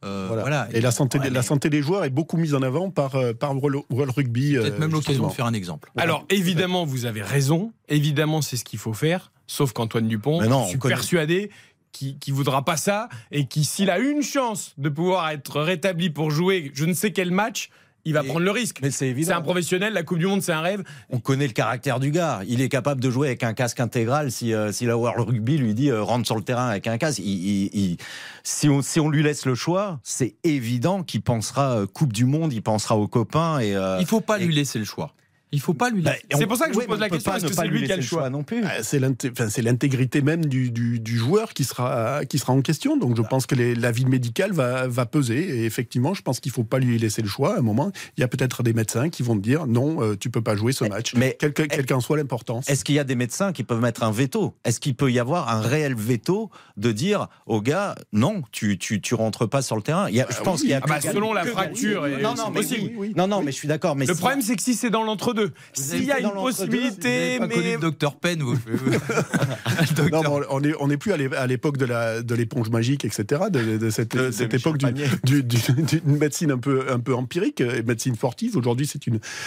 Euh, 0.05 0.25
Voilà. 0.27 0.41
voilà. 0.43 0.67
Et 0.73 0.79
la 0.79 0.91
santé, 0.91 1.17
Ouais, 1.17 1.25
des- 1.25 1.29
la 1.31 1.39
mais 1.41 1.45
santé 1.45 1.69
des 1.69 1.81
joueurs 1.81 2.05
est 2.05 2.09
beaucoup 2.11 2.37
mise 2.37 2.53
en 2.53 2.61
avant 2.61 2.89
par, 2.91 3.15
par 3.39 3.55
World 3.57 3.81
World 3.89 4.13
Rugby. 4.15 4.53
Peut-être 4.53 4.75
euh, 4.75 4.79
même 4.79 4.91
l'occasion 4.91 5.27
de 5.27 5.33
faire 5.33 5.45
un 5.47 5.53
exemple. 5.53 5.91
Alors 5.97 6.23
évidemment, 6.29 6.85
vous 6.85 7.05
avez 7.05 7.21
raison. 7.23 7.73
Évidemment, 7.89 8.41
c'est 8.41 8.57
ce 8.57 8.63
qu'il 8.63 8.79
faut 8.79 8.93
faire. 8.93 9.31
Sauf 9.47 9.73
qu'Antoine 9.73 10.07
Dupont, 10.07 10.41
non, 10.47 10.63
je 10.65 10.69
suis 10.69 10.77
connaît- 10.79 10.93
persuadé 10.93 11.49
qui, 11.97 12.17
qui 12.19 12.31
voudra 12.31 12.63
pas 12.63 12.77
ça 12.77 13.09
et 13.31 13.47
qui, 13.47 13.63
s'il 13.65 13.89
a 13.89 13.97
une 13.99 14.21
chance 14.21 14.73
de 14.77 14.89
pouvoir 14.89 15.29
être 15.31 15.59
rétabli 15.61 16.09
pour 16.09 16.29
jouer 16.31 16.71
je 16.73 16.85
ne 16.85 16.93
sais 16.93 17.11
quel 17.11 17.31
match, 17.31 17.69
il 18.05 18.13
va 18.13 18.23
Et- 18.23 18.27
prendre 18.27 18.45
le 18.45 18.51
risque. 18.51 18.79
Mais 18.81 18.89
c'est 18.89 18.99
C'est 18.99 19.07
évident. 19.09 19.35
un 19.35 19.41
professionnel, 19.41 19.91
la 19.93 20.03
Coupe 20.03 20.19
du 20.19 20.27
Monde, 20.27 20.41
c'est 20.41 20.53
un 20.53 20.61
rêve. 20.61 20.81
On 21.09 21.19
connaît 21.19 21.47
le 21.47 21.51
caractère 21.51 21.99
du 21.99 22.09
gars. 22.11 22.41
Il 22.47 22.61
est 22.61 22.69
capable 22.69 23.01
de 23.01 23.09
jouer 23.09 23.27
avec 23.27 23.43
un 23.43 23.53
casque 23.53 23.81
intégral 23.81 24.31
si, 24.31 24.53
euh, 24.53 24.71
si 24.71 24.85
la 24.85 24.95
World 24.97 25.27
Rugby 25.27 25.57
lui 25.57 25.73
dit 25.73 25.89
euh, 25.89 26.01
rentre 26.03 26.25
sur 26.25 26.37
le 26.37 26.43
terrain 26.43 26.69
avec 26.69 26.87
un 26.87 26.97
casque. 26.97 27.19
Il- 27.19 27.25
il- 27.25 27.69
il- 27.73 27.97
si, 28.43 28.69
on, 28.69 28.81
si 28.81 29.01
on 29.01 29.09
lui 29.09 29.23
laisse 29.23 29.45
le 29.45 29.55
choix, 29.55 29.99
c'est 30.03 30.35
évident 30.45 31.03
qu'il 31.03 31.21
pensera 31.21 31.79
euh, 31.79 31.85
Coupe 31.85 32.13
du 32.13 32.23
Monde, 32.23 32.53
il 32.53 32.61
pensera 32.61 32.95
aux 32.95 33.07
copains. 33.09 33.59
Et, 33.59 33.75
euh, 33.75 33.97
Il 33.99 34.05
faut 34.05 34.21
pas 34.21 34.39
et- 34.39 34.45
lui 34.45 34.55
laisser 34.55 34.79
le 34.79 34.85
choix. 34.85 35.13
Il 35.53 35.61
faut 35.61 35.73
pas 35.73 35.89
lui 35.89 36.01
bah, 36.01 36.11
laisser. 36.11 36.23
on- 36.33 36.37
C'est 36.39 36.45
pour 36.47 36.57
ça 36.57 36.67
que 36.67 36.73
je 36.73 36.79
vous 36.79 36.85
pose 36.85 36.99
la 36.99 37.09
question, 37.09 37.33
est-ce 37.33 37.45
que 37.45 37.53
pas 37.55 37.61
c'est 37.63 37.67
lui 37.69 37.83
qui 37.85 37.91
a 37.91 37.95
le 37.95 38.01
choix 38.01 38.29
non 38.29 38.43
plus. 38.43 38.63
Ah, 38.65 38.83
C'est 38.83 39.61
l'intégrité 39.61 40.21
même 40.21 40.45
du, 40.45 40.71
du- 40.71 40.99
du 40.99 41.17
joueur 41.17 41.53
qui 41.53 41.63
sera, 41.63 42.25
qui 42.25 42.37
sera 42.37 42.53
en 42.53 42.61
question. 42.61 42.97
Donc 42.97 43.15
je 43.15 43.21
pense 43.21 43.45
que 43.45 43.55
l'avis 43.55 44.05
médical 44.05 44.51
va, 44.51 44.87
va 44.87 45.05
peser. 45.05 45.37
Et 45.59 45.65
effectivement, 45.65 46.13
je 46.13 46.21
pense 46.21 46.39
qu'il 46.39 46.49
ne 46.51 46.55
faut 46.55 46.63
pas 46.63 46.79
lui 46.79 46.97
laisser 46.97 47.21
le 47.21 47.27
choix. 47.27 47.55
À 47.55 47.59
un 47.59 47.61
moment, 47.61 47.91
il 48.17 48.21
y 48.21 48.23
a 48.23 48.27
peut-être 48.27 48.61
des 48.63 48.73
médecins 48.73 49.09
qui 49.09 49.23
vont 49.23 49.35
te 49.35 49.41
dire 49.41 49.67
non, 49.67 50.01
euh, 50.01 50.15
tu 50.17 50.29
peux 50.29 50.41
pas 50.41 50.55
jouer 50.55 50.73
ce 50.73 50.83
match. 50.85 51.13
mais- 51.15 51.37
quelle 51.39 51.53
que- 51.53 51.63
quelle 51.63 51.85
qu'en 51.85 52.01
soit 52.01 52.17
l'importance. 52.17 52.69
Est-ce 52.69 52.83
qu'il 52.83 52.95
y 52.95 52.99
a 52.99 53.03
des 53.03 53.15
médecins 53.15 53.53
qui 53.53 53.63
peuvent 53.63 53.81
mettre 53.81 54.03
un 54.03 54.11
veto? 54.11 54.53
Est-ce 54.65 54.79
qu'il 54.79 54.95
peut 54.95 55.11
y 55.11 55.19
avoir 55.19 55.49
un 55.49 55.61
réel 55.61 55.95
veto 55.95 56.49
de 56.75 56.91
dire 56.91 57.27
au 57.45 57.61
gars 57.61 57.95
non, 58.11 58.41
tu, 58.51 58.77
tu, 58.77 58.99
tu 59.01 59.15
rentres 59.15 59.47
pas 59.47 59.61
sur 59.61 59.75
le 59.77 59.81
terrain? 59.81 60.09
Il 60.09 60.15
y 60.15 60.21
a- 60.21 60.27
Je 60.29 60.35
Ah 60.39 60.43
pense 60.43 60.55
oui. 60.59 60.61
qu'il 60.63 60.69
y 60.71 60.73
a 60.73 60.81
Ah 60.83 60.87
bah, 60.87 61.01
selon 61.01 61.31
la 61.33 61.45
fracture, 61.45 62.01
oui, 62.03 62.11
et 62.19 62.21
non, 62.21 62.33
non, 62.35 62.49
mais 62.49 62.59
possible. 62.61 62.91
oui, 62.97 63.13
non, 63.15 63.27
non, 63.27 63.41
mais 63.41 63.51
je 63.51 63.57
suis 63.57 63.67
d'accord. 63.67 63.95
Mais 63.95 64.05
Le 64.05 64.13
si- 64.13 64.19
problème, 64.19 64.41
c'est 64.41 64.55
que 64.55 64.61
si 64.61 64.73
c'est 64.75 64.89
dans 64.89 65.03
l'entre-deux, 65.03 65.36
S'il 65.73 66.03
y 66.05 66.11
a 66.11 66.19
une 66.19 66.31
possibilité, 66.31 67.37
Pas 67.39 67.47
mais 67.47 67.77
docteur 67.77 68.15
Penn, 68.17 68.41
vous. 68.41 68.57
Non, 70.11 70.21
mais 70.23 70.45
on 70.49 70.63
est 70.63 70.73
on 70.79 70.87
n'est 70.87 70.97
plus 70.97 71.11
à 71.13 71.17
l'é- 71.17 71.35
à 71.35 71.47
l'époque 71.47 71.77
de 71.77 72.35
l'éponge 72.35 72.69
magique, 72.69 73.05
etc. 73.05 73.43
De, 73.51 73.77
de 73.77 73.89
cette, 73.89 74.15
De- 74.15 74.55
époque 74.55 74.77
du- 74.77 74.85
Panier. 74.85 75.05
du- 75.23 75.43
du- 75.43 75.57
d'une 76.01 76.17
médecine 76.17 76.51
un 76.51 76.57
peu 76.57 76.85
un 76.91 76.99
peu 76.99 77.13
empirique, 77.15 77.61
et 77.61 77.83
médecine 77.83 78.15
sportive. 78.15 78.55
Aujourd'hui, 78.57 78.87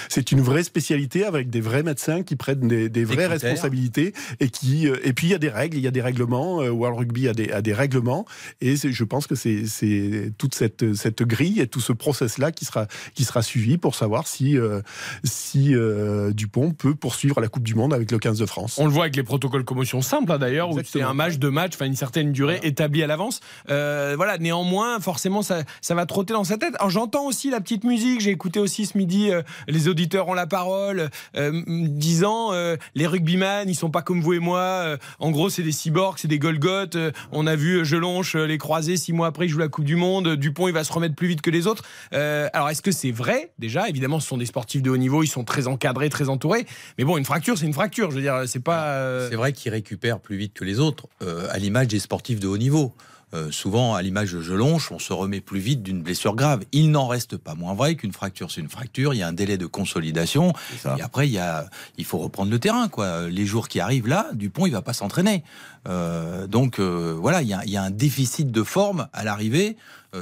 c'est 0.08 0.32
une 0.32 0.40
vraie 0.40 0.62
spécialité 0.62 1.24
avec 1.24 1.50
des 1.50 1.60
vrais 1.60 1.82
médecins 1.82 2.22
qui 2.22 2.36
prennent 2.36 2.68
des, 2.68 2.88
des 2.88 3.04
vraies 3.04 3.16
critères. 3.28 3.30
responsabilités 3.50 4.12
et 4.40 4.48
qui 4.48 4.88
euh, 4.88 4.96
et 5.04 5.12
puis 5.12 5.28
il 5.28 5.30
y 5.30 5.34
a 5.34 5.38
des 5.38 5.48
règles, 5.48 5.76
il 5.76 5.82
y 5.82 5.88
a 5.88 5.90
des 5.90 6.02
règlements. 6.02 6.60
euh, 6.62 6.70
World 6.70 6.98
Rugby 6.98 7.28
a 7.28 7.32
des 7.32 7.50
a 7.50 7.62
des 7.62 7.72
règlements 7.72 8.24
et 8.60 8.76
je 8.76 9.04
pense 9.04 9.26
que 9.26 9.34
c'est 9.34 10.32
toute 10.38 10.54
cette 10.54 10.94
cette 10.94 11.22
grille 11.22 11.60
et 11.60 11.66
tout 11.66 11.80
ce 11.80 11.92
process 11.92 12.38
là 12.38 12.52
qui 12.52 12.64
sera 12.64 12.86
qui 13.14 13.24
sera 13.24 13.42
suivi 13.42 13.78
pour 13.78 13.94
savoir 13.94 14.26
si 14.26 14.56
euh, 14.58 14.80
si 15.24 15.74
euh, 15.80 16.32
Dupont 16.32 16.72
peut 16.72 16.94
poursuivre 16.94 17.40
la 17.40 17.48
Coupe 17.48 17.62
du 17.62 17.74
Monde 17.74 17.94
avec 17.94 18.10
le 18.10 18.18
15 18.18 18.38
de 18.38 18.46
France. 18.46 18.78
On 18.78 18.86
le 18.86 18.92
voit 18.92 19.04
avec 19.04 19.16
les 19.16 19.22
protocoles 19.22 19.64
commotion 19.64 20.02
simples 20.02 20.32
hein, 20.32 20.38
d'ailleurs, 20.38 20.70
où 20.70 20.78
c'est 20.84 21.02
un 21.02 21.14
match 21.14 21.38
de 21.38 21.48
match, 21.48 21.72
enfin 21.74 21.86
une 21.86 21.96
certaine 21.96 22.32
durée 22.32 22.60
établie 22.62 23.02
à 23.02 23.06
l'avance. 23.06 23.40
Euh, 23.70 24.14
voilà, 24.16 24.38
néanmoins, 24.38 25.00
forcément, 25.00 25.42
ça, 25.42 25.62
ça 25.80 25.94
va 25.94 26.06
trotter 26.06 26.32
dans 26.32 26.44
sa 26.44 26.58
tête. 26.58 26.74
J'entends 26.88 27.26
aussi 27.26 27.50
la 27.50 27.60
petite 27.60 27.84
musique. 27.84 28.20
J'ai 28.20 28.30
écouté 28.30 28.60
aussi 28.60 28.86
ce 28.86 28.96
midi, 28.96 29.30
euh, 29.30 29.42
les 29.68 29.88
auditeurs 29.88 30.28
ont 30.28 30.34
la 30.34 30.46
parole, 30.46 31.10
disant 31.56 32.50
les 32.94 33.06
rugbyman, 33.06 33.68
ils 33.68 33.74
sont 33.74 33.90
pas 33.90 34.02
comme 34.02 34.20
vous 34.20 34.34
et 34.34 34.38
moi. 34.38 34.96
En 35.18 35.30
gros, 35.30 35.50
c'est 35.50 35.62
des 35.62 35.72
cyborgs, 35.72 36.18
c'est 36.18 36.28
des 36.28 36.38
Golgoth. 36.38 36.96
Euh, 36.96 37.10
on 37.32 37.46
a 37.46 37.56
vu 37.56 37.84
Jelonche 37.84 38.34
euh, 38.36 38.46
les 38.46 38.58
croiser 38.58 38.96
six 38.96 39.12
mois 39.12 39.28
après, 39.28 39.46
ils 39.46 39.48
jouent 39.48 39.58
la 39.58 39.68
Coupe 39.68 39.84
du 39.84 39.96
Monde. 39.96 40.36
Dupont, 40.36 40.68
il 40.68 40.74
va 40.74 40.84
se 40.84 40.92
remettre 40.92 41.14
plus 41.14 41.28
vite 41.28 41.42
que 41.42 41.50
les 41.50 41.66
autres. 41.66 41.84
Alors 42.12 42.70
est-ce 42.70 42.82
que 42.82 42.92
c'est 42.92 43.10
vrai? 43.10 43.52
Déjà 43.58 43.88
Évidemment, 43.88 44.20
ce 44.20 44.28
sont 44.28 44.36
des 44.36 44.46
sportifs 44.46 44.82
de 44.82 44.90
haut 44.90 44.96
niveau, 44.96 45.22
ils 45.22 45.28
sont 45.28 45.44
très 45.44 45.68
encadrés, 45.70 46.10
très 46.10 46.28
entourés. 46.28 46.66
Mais 46.98 47.04
bon, 47.04 47.16
une 47.16 47.24
fracture, 47.24 47.56
c'est 47.56 47.66
une 47.66 47.72
fracture. 47.72 48.10
Je 48.10 48.16
veux 48.16 48.22
dire, 48.22 48.42
c'est 48.46 48.62
pas. 48.62 48.88
euh, 48.88 49.28
C'est 49.30 49.36
vrai 49.36 49.52
qu'ils 49.52 49.72
récupèrent 49.72 50.20
plus 50.20 50.36
vite 50.36 50.52
que 50.54 50.64
les 50.64 50.78
autres, 50.80 51.06
euh, 51.22 51.48
à 51.50 51.58
l'image 51.58 51.88
des 51.88 52.00
sportifs 52.00 52.40
de 52.40 52.48
haut 52.48 52.58
niveau. 52.58 52.94
Euh, 53.32 53.52
souvent, 53.52 53.94
à 53.94 54.02
l'image 54.02 54.32
de 54.32 54.40
Jelonche, 54.40 54.90
on 54.90 54.98
se 54.98 55.12
remet 55.12 55.40
plus 55.40 55.60
vite 55.60 55.84
d'une 55.84 56.02
blessure 56.02 56.34
grave. 56.34 56.64
Il 56.72 56.90
n'en 56.90 57.06
reste 57.06 57.36
pas 57.36 57.54
moins 57.54 57.74
vrai 57.74 57.94
qu'une 57.94 58.12
fracture, 58.12 58.50
c'est 58.50 58.60
une 58.60 58.68
fracture. 58.68 59.14
Il 59.14 59.18
y 59.18 59.22
a 59.22 59.28
un 59.28 59.32
délai 59.32 59.56
de 59.56 59.66
consolidation. 59.66 60.52
Et 60.98 61.00
après, 61.00 61.28
il, 61.28 61.32
y 61.32 61.38
a, 61.38 61.66
il 61.96 62.04
faut 62.04 62.18
reprendre 62.18 62.50
le 62.50 62.58
terrain. 62.58 62.88
Quoi. 62.88 63.28
Les 63.28 63.46
jours 63.46 63.68
qui 63.68 63.78
arrivent 63.78 64.08
là, 64.08 64.26
Dupont, 64.34 64.66
il 64.66 64.72
va 64.72 64.82
pas 64.82 64.94
s'entraîner. 64.94 65.44
Euh, 65.88 66.48
donc, 66.48 66.80
euh, 66.80 67.16
voilà, 67.20 67.42
il 67.42 67.48
y, 67.48 67.54
a, 67.54 67.62
il 67.64 67.70
y 67.70 67.76
a 67.76 67.84
un 67.84 67.92
déficit 67.92 68.50
de 68.50 68.64
forme 68.64 69.06
à 69.12 69.22
l'arrivée 69.22 69.76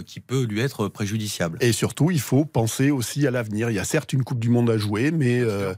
qui 0.07 0.21
peut 0.21 0.45
lui 0.45 0.61
être 0.61 0.89
préjudiciable. 0.89 1.59
Et 1.61 1.73
surtout, 1.73 2.11
il 2.11 2.21
faut 2.21 2.45
penser 2.45 2.91
aussi 2.91 3.27
à 3.27 3.31
l'avenir. 3.31 3.71
Il 3.71 3.75
y 3.75 3.79
a 3.79 3.85
certes 3.85 4.13
une 4.13 4.25
Coupe 4.25 4.39
du 4.39 4.51
Monde 4.51 4.71
à 4.71 4.79
jouer, 4.79 5.11
mais 5.11 5.41
euh, 5.41 5.73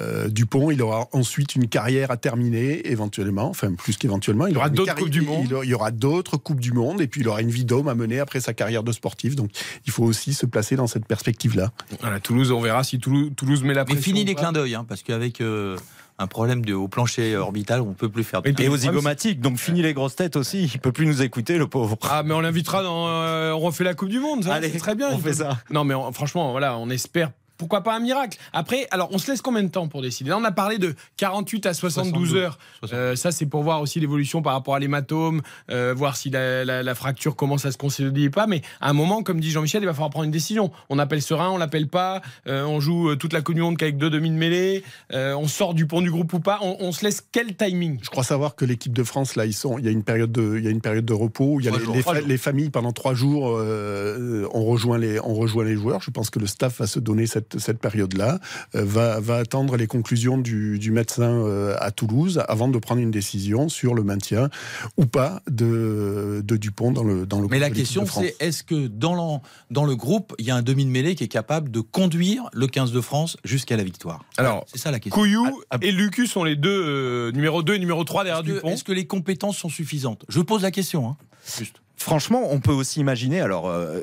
euh, 0.00 0.28
Dupont, 0.28 0.70
il 0.70 0.82
aura 0.82 1.08
ensuite 1.12 1.54
une 1.54 1.68
carrière 1.68 2.10
à 2.10 2.16
terminer, 2.16 2.90
éventuellement, 2.90 3.48
enfin 3.48 3.72
plus 3.74 3.96
qu'éventuellement. 3.96 4.46
Il 4.46 4.54
y 4.54 4.56
aura 4.56 4.68
une 4.68 4.74
d'autres 4.74 4.94
Coupes 4.94 5.10
du 5.10 5.22
Monde. 5.22 5.46
Il, 5.50 5.56
il 5.64 5.70
y 5.70 5.74
aura 5.74 5.90
d'autres 5.90 6.36
Coupes 6.36 6.60
du 6.60 6.72
Monde, 6.72 7.00
et 7.00 7.06
puis 7.06 7.22
il 7.22 7.28
aura 7.28 7.40
une 7.40 7.50
vie 7.50 7.64
d'homme 7.64 7.88
à 7.88 7.94
mener 7.94 8.20
après 8.20 8.40
sa 8.40 8.52
carrière 8.54 8.82
de 8.82 8.92
sportif. 8.92 9.36
Donc 9.36 9.50
il 9.86 9.92
faut 9.92 10.04
aussi 10.04 10.34
se 10.34 10.46
placer 10.46 10.76
dans 10.76 10.86
cette 10.86 11.06
perspective-là. 11.06 11.72
Voilà, 12.00 12.20
Toulouse, 12.20 12.50
on 12.50 12.60
verra 12.60 12.84
si 12.84 12.98
Toulouse, 12.98 13.32
Toulouse 13.36 13.62
met 13.62 13.74
la 13.74 13.82
Mais 13.82 13.94
pression. 13.94 14.02
fini 14.02 14.22
ou 14.22 14.26
les 14.26 14.34
clins 14.34 14.52
d'œil, 14.52 14.74
hein, 14.74 14.84
parce 14.88 15.02
qu'avec 15.02 15.40
euh, 15.40 15.76
un 16.18 16.26
problème 16.28 16.64
de, 16.64 16.74
au 16.74 16.86
plancher 16.88 17.36
orbital, 17.36 17.80
on 17.80 17.92
peut 17.92 18.08
plus 18.08 18.22
faire 18.24 18.40
de 18.42 18.48
Et 18.48 18.50
Et 18.50 18.54
aux 18.54 18.72
problème, 18.72 18.80
zygomatiques, 18.80 19.40
donc 19.40 19.58
fini 19.58 19.82
les 19.82 19.94
grosses 19.94 20.14
têtes 20.16 20.36
aussi. 20.36 20.64
Il 20.72 20.78
peut 20.80 20.92
plus 20.92 21.06
nous 21.06 21.22
écouter, 21.22 21.58
le 21.58 21.66
pauvre. 21.66 21.96
Ah, 22.08 22.22
mais 22.24 22.34
on 22.34 22.40
l'invitera 22.40 22.82
dans. 22.82 23.08
euh, 23.08 23.52
on 23.52 23.58
refait 23.58 23.84
la 23.84 23.94
Coupe 23.94 24.10
du 24.10 24.20
Monde, 24.20 24.44
ça, 24.44 24.54
Allez, 24.54 24.70
c'est 24.70 24.78
très 24.78 24.94
bien. 24.94 25.08
on 25.12 25.18
fait 25.18 25.34
ça. 25.34 25.58
Non, 25.70 25.82
mais 25.84 25.94
on- 25.94 26.12
franchement, 26.12 26.52
voilà, 26.52 26.76
on 26.78 26.88
espère 26.90 27.30
pourquoi 27.56 27.82
pas 27.82 27.94
un 27.94 28.00
miracle? 28.00 28.38
Après, 28.52 28.86
alors 28.90 29.08
on 29.12 29.18
se 29.18 29.30
laisse 29.30 29.42
combien 29.42 29.62
de 29.62 29.68
temps 29.68 29.88
pour 29.88 30.02
décider? 30.02 30.30
Là, 30.30 30.38
on 30.38 30.44
a 30.44 30.52
parlé 30.52 30.78
de 30.78 30.94
48 31.16 31.66
à 31.66 31.74
72, 31.74 32.12
72. 32.30 32.36
heures. 32.42 32.58
Euh, 32.92 33.16
ça, 33.16 33.30
c'est 33.32 33.46
pour 33.46 33.62
voir 33.62 33.80
aussi 33.80 34.00
l'évolution 34.00 34.42
par 34.42 34.52
rapport 34.54 34.74
à 34.74 34.78
l'hématome, 34.78 35.40
euh, 35.70 35.94
voir 35.96 36.16
si 36.16 36.30
la, 36.30 36.64
la- 36.64 36.82
la 36.82 36.94
fracture 36.94 37.36
commence 37.36 37.64
à 37.66 37.72
se 37.72 37.78
consolider 37.78 38.28
ou 38.28 38.30
pas. 38.30 38.46
Mais 38.46 38.62
à 38.80 38.90
un 38.90 38.92
moment, 38.92 39.22
comme 39.22 39.40
dit 39.40 39.50
Jean-Michel, 39.50 39.82
il 39.82 39.86
va 39.86 39.92
falloir 39.94 40.10
prendre 40.10 40.24
une 40.24 40.30
décision. 40.30 40.70
On 40.90 40.98
appelle 40.98 41.22
serein, 41.22 41.50
on 41.50 41.58
l'appelle 41.58 41.88
pas. 41.88 42.22
euh, 42.46 42.64
on 42.64 42.80
joue 42.80 43.14
toute 43.16 43.32
la 43.32 43.40
Coupe 43.42 43.54
du 43.54 43.60
Monde 43.62 43.76
qu'avec 43.76 43.96
deux 43.98 44.10
demi 44.10 44.30
de 44.30 44.34
mêlée. 44.36 44.82
euh, 45.12 45.34
on 45.34 45.46
sort 45.48 45.74
du 45.74 45.86
pont 45.86 46.00
du 46.00 46.10
groupe 46.10 46.32
ou 46.32 46.40
pas. 46.40 46.58
On, 46.62 46.76
on 46.80 46.92
se 46.92 47.04
laisse 47.04 47.22
quel 47.32 47.54
timing? 47.56 47.98
Je 48.02 48.10
crois 48.10 48.24
savoir 48.24 48.54
que 48.56 48.64
l'équipe 48.64 48.92
de 48.92 49.04
France, 49.04 49.36
là, 49.36 49.46
ils 49.46 49.52
sont, 49.52 49.78
il 49.78 49.84
y 49.84 49.88
a 49.88 49.90
une 49.90 50.02
période 50.04 50.32
de, 50.32 50.56
il 50.58 50.64
y 50.64 50.68
a 50.68 50.70
une 50.70 50.80
période 50.80 51.04
de 51.04 51.12
repos. 51.12 51.54
où 51.54 51.60
Il 51.60 51.66
y 51.66 51.68
a 51.68 51.72
les, 51.72 51.78
jours. 51.80 51.94
les 51.94 52.02
fa- 52.38 52.50
familles 52.50 52.70
pendant 52.70 52.92
trois 52.92 53.14
jours, 53.14 53.56
euh, 53.56 54.46
on 54.52 54.64
rejoint 54.64 54.98
les, 54.98 55.20
on 55.20 55.34
rejoint 55.34 55.64
les 55.64 55.74
joueurs. 55.76 56.00
Je 56.02 56.10
pense 56.10 56.30
que 56.30 56.38
le 56.38 56.46
staff 56.46 56.78
va 56.78 56.86
se 56.86 56.98
donner 57.00 57.26
cette, 57.26 57.43
cette 57.58 57.78
période-là, 57.78 58.38
euh, 58.74 58.84
va, 58.84 59.20
va 59.20 59.36
attendre 59.36 59.76
les 59.76 59.86
conclusions 59.86 60.38
du, 60.38 60.78
du 60.78 60.90
médecin 60.90 61.30
euh, 61.30 61.76
à 61.80 61.90
Toulouse 61.90 62.42
avant 62.48 62.68
de 62.68 62.78
prendre 62.78 63.00
une 63.00 63.10
décision 63.10 63.68
sur 63.68 63.94
le 63.94 64.02
maintien 64.02 64.50
ou 64.96 65.06
pas 65.06 65.42
de, 65.50 66.42
de 66.44 66.56
Dupont 66.56 66.92
dans 66.92 67.04
le 67.04 67.26
dans 67.26 67.38
le. 67.40 67.48
Mais 67.48 67.58
groupe 67.58 67.60
la 67.60 67.70
question, 67.70 68.06
c'est 68.06 68.36
est-ce 68.40 68.62
que 68.62 68.86
dans, 68.86 69.42
dans 69.70 69.84
le 69.84 69.96
groupe, 69.96 70.34
il 70.38 70.46
y 70.46 70.50
a 70.50 70.56
un 70.56 70.62
demi 70.62 70.84
de 70.84 70.90
mêlée 70.90 71.14
qui 71.14 71.24
est 71.24 71.28
capable 71.28 71.70
de 71.70 71.80
conduire 71.80 72.44
le 72.52 72.66
15 72.66 72.92
de 72.92 73.00
France 73.00 73.36
jusqu'à 73.44 73.76
la 73.76 73.84
victoire? 73.84 74.24
Alors, 74.36 74.64
c'est 74.68 74.78
ça 74.78 74.90
la 74.90 75.00
question. 75.00 75.20
Couillou 75.20 75.46
Ah, 75.70 75.76
ah. 75.76 75.78
et 75.82 75.92
Lucu 75.92 76.26
sont 76.26 76.44
les 76.44 76.56
deux 76.56 76.70
euh, 76.70 77.32
numéro 77.32 77.62
2 77.62 77.74
et 77.74 77.78
numéro 77.78 78.04
3 78.04 78.24
derrière 78.24 78.42
Dupont. 78.42 78.68
est-ce 78.70 78.84
que 78.84 78.92
les 78.92 79.06
compétences 79.06 79.56
sont 79.56 79.68
suffisantes? 79.68 80.24
Je 80.28 80.40
pose 80.40 80.62
la 80.62 80.70
question. 80.70 81.08
hein. 81.08 81.16
Juste. 81.58 81.76
Franchement, 81.96 82.42
on 82.50 82.58
peut 82.60 82.72
aussi 82.72 83.00
imaginer 83.00 83.40
alors 83.40 83.68
euh, 83.68 84.00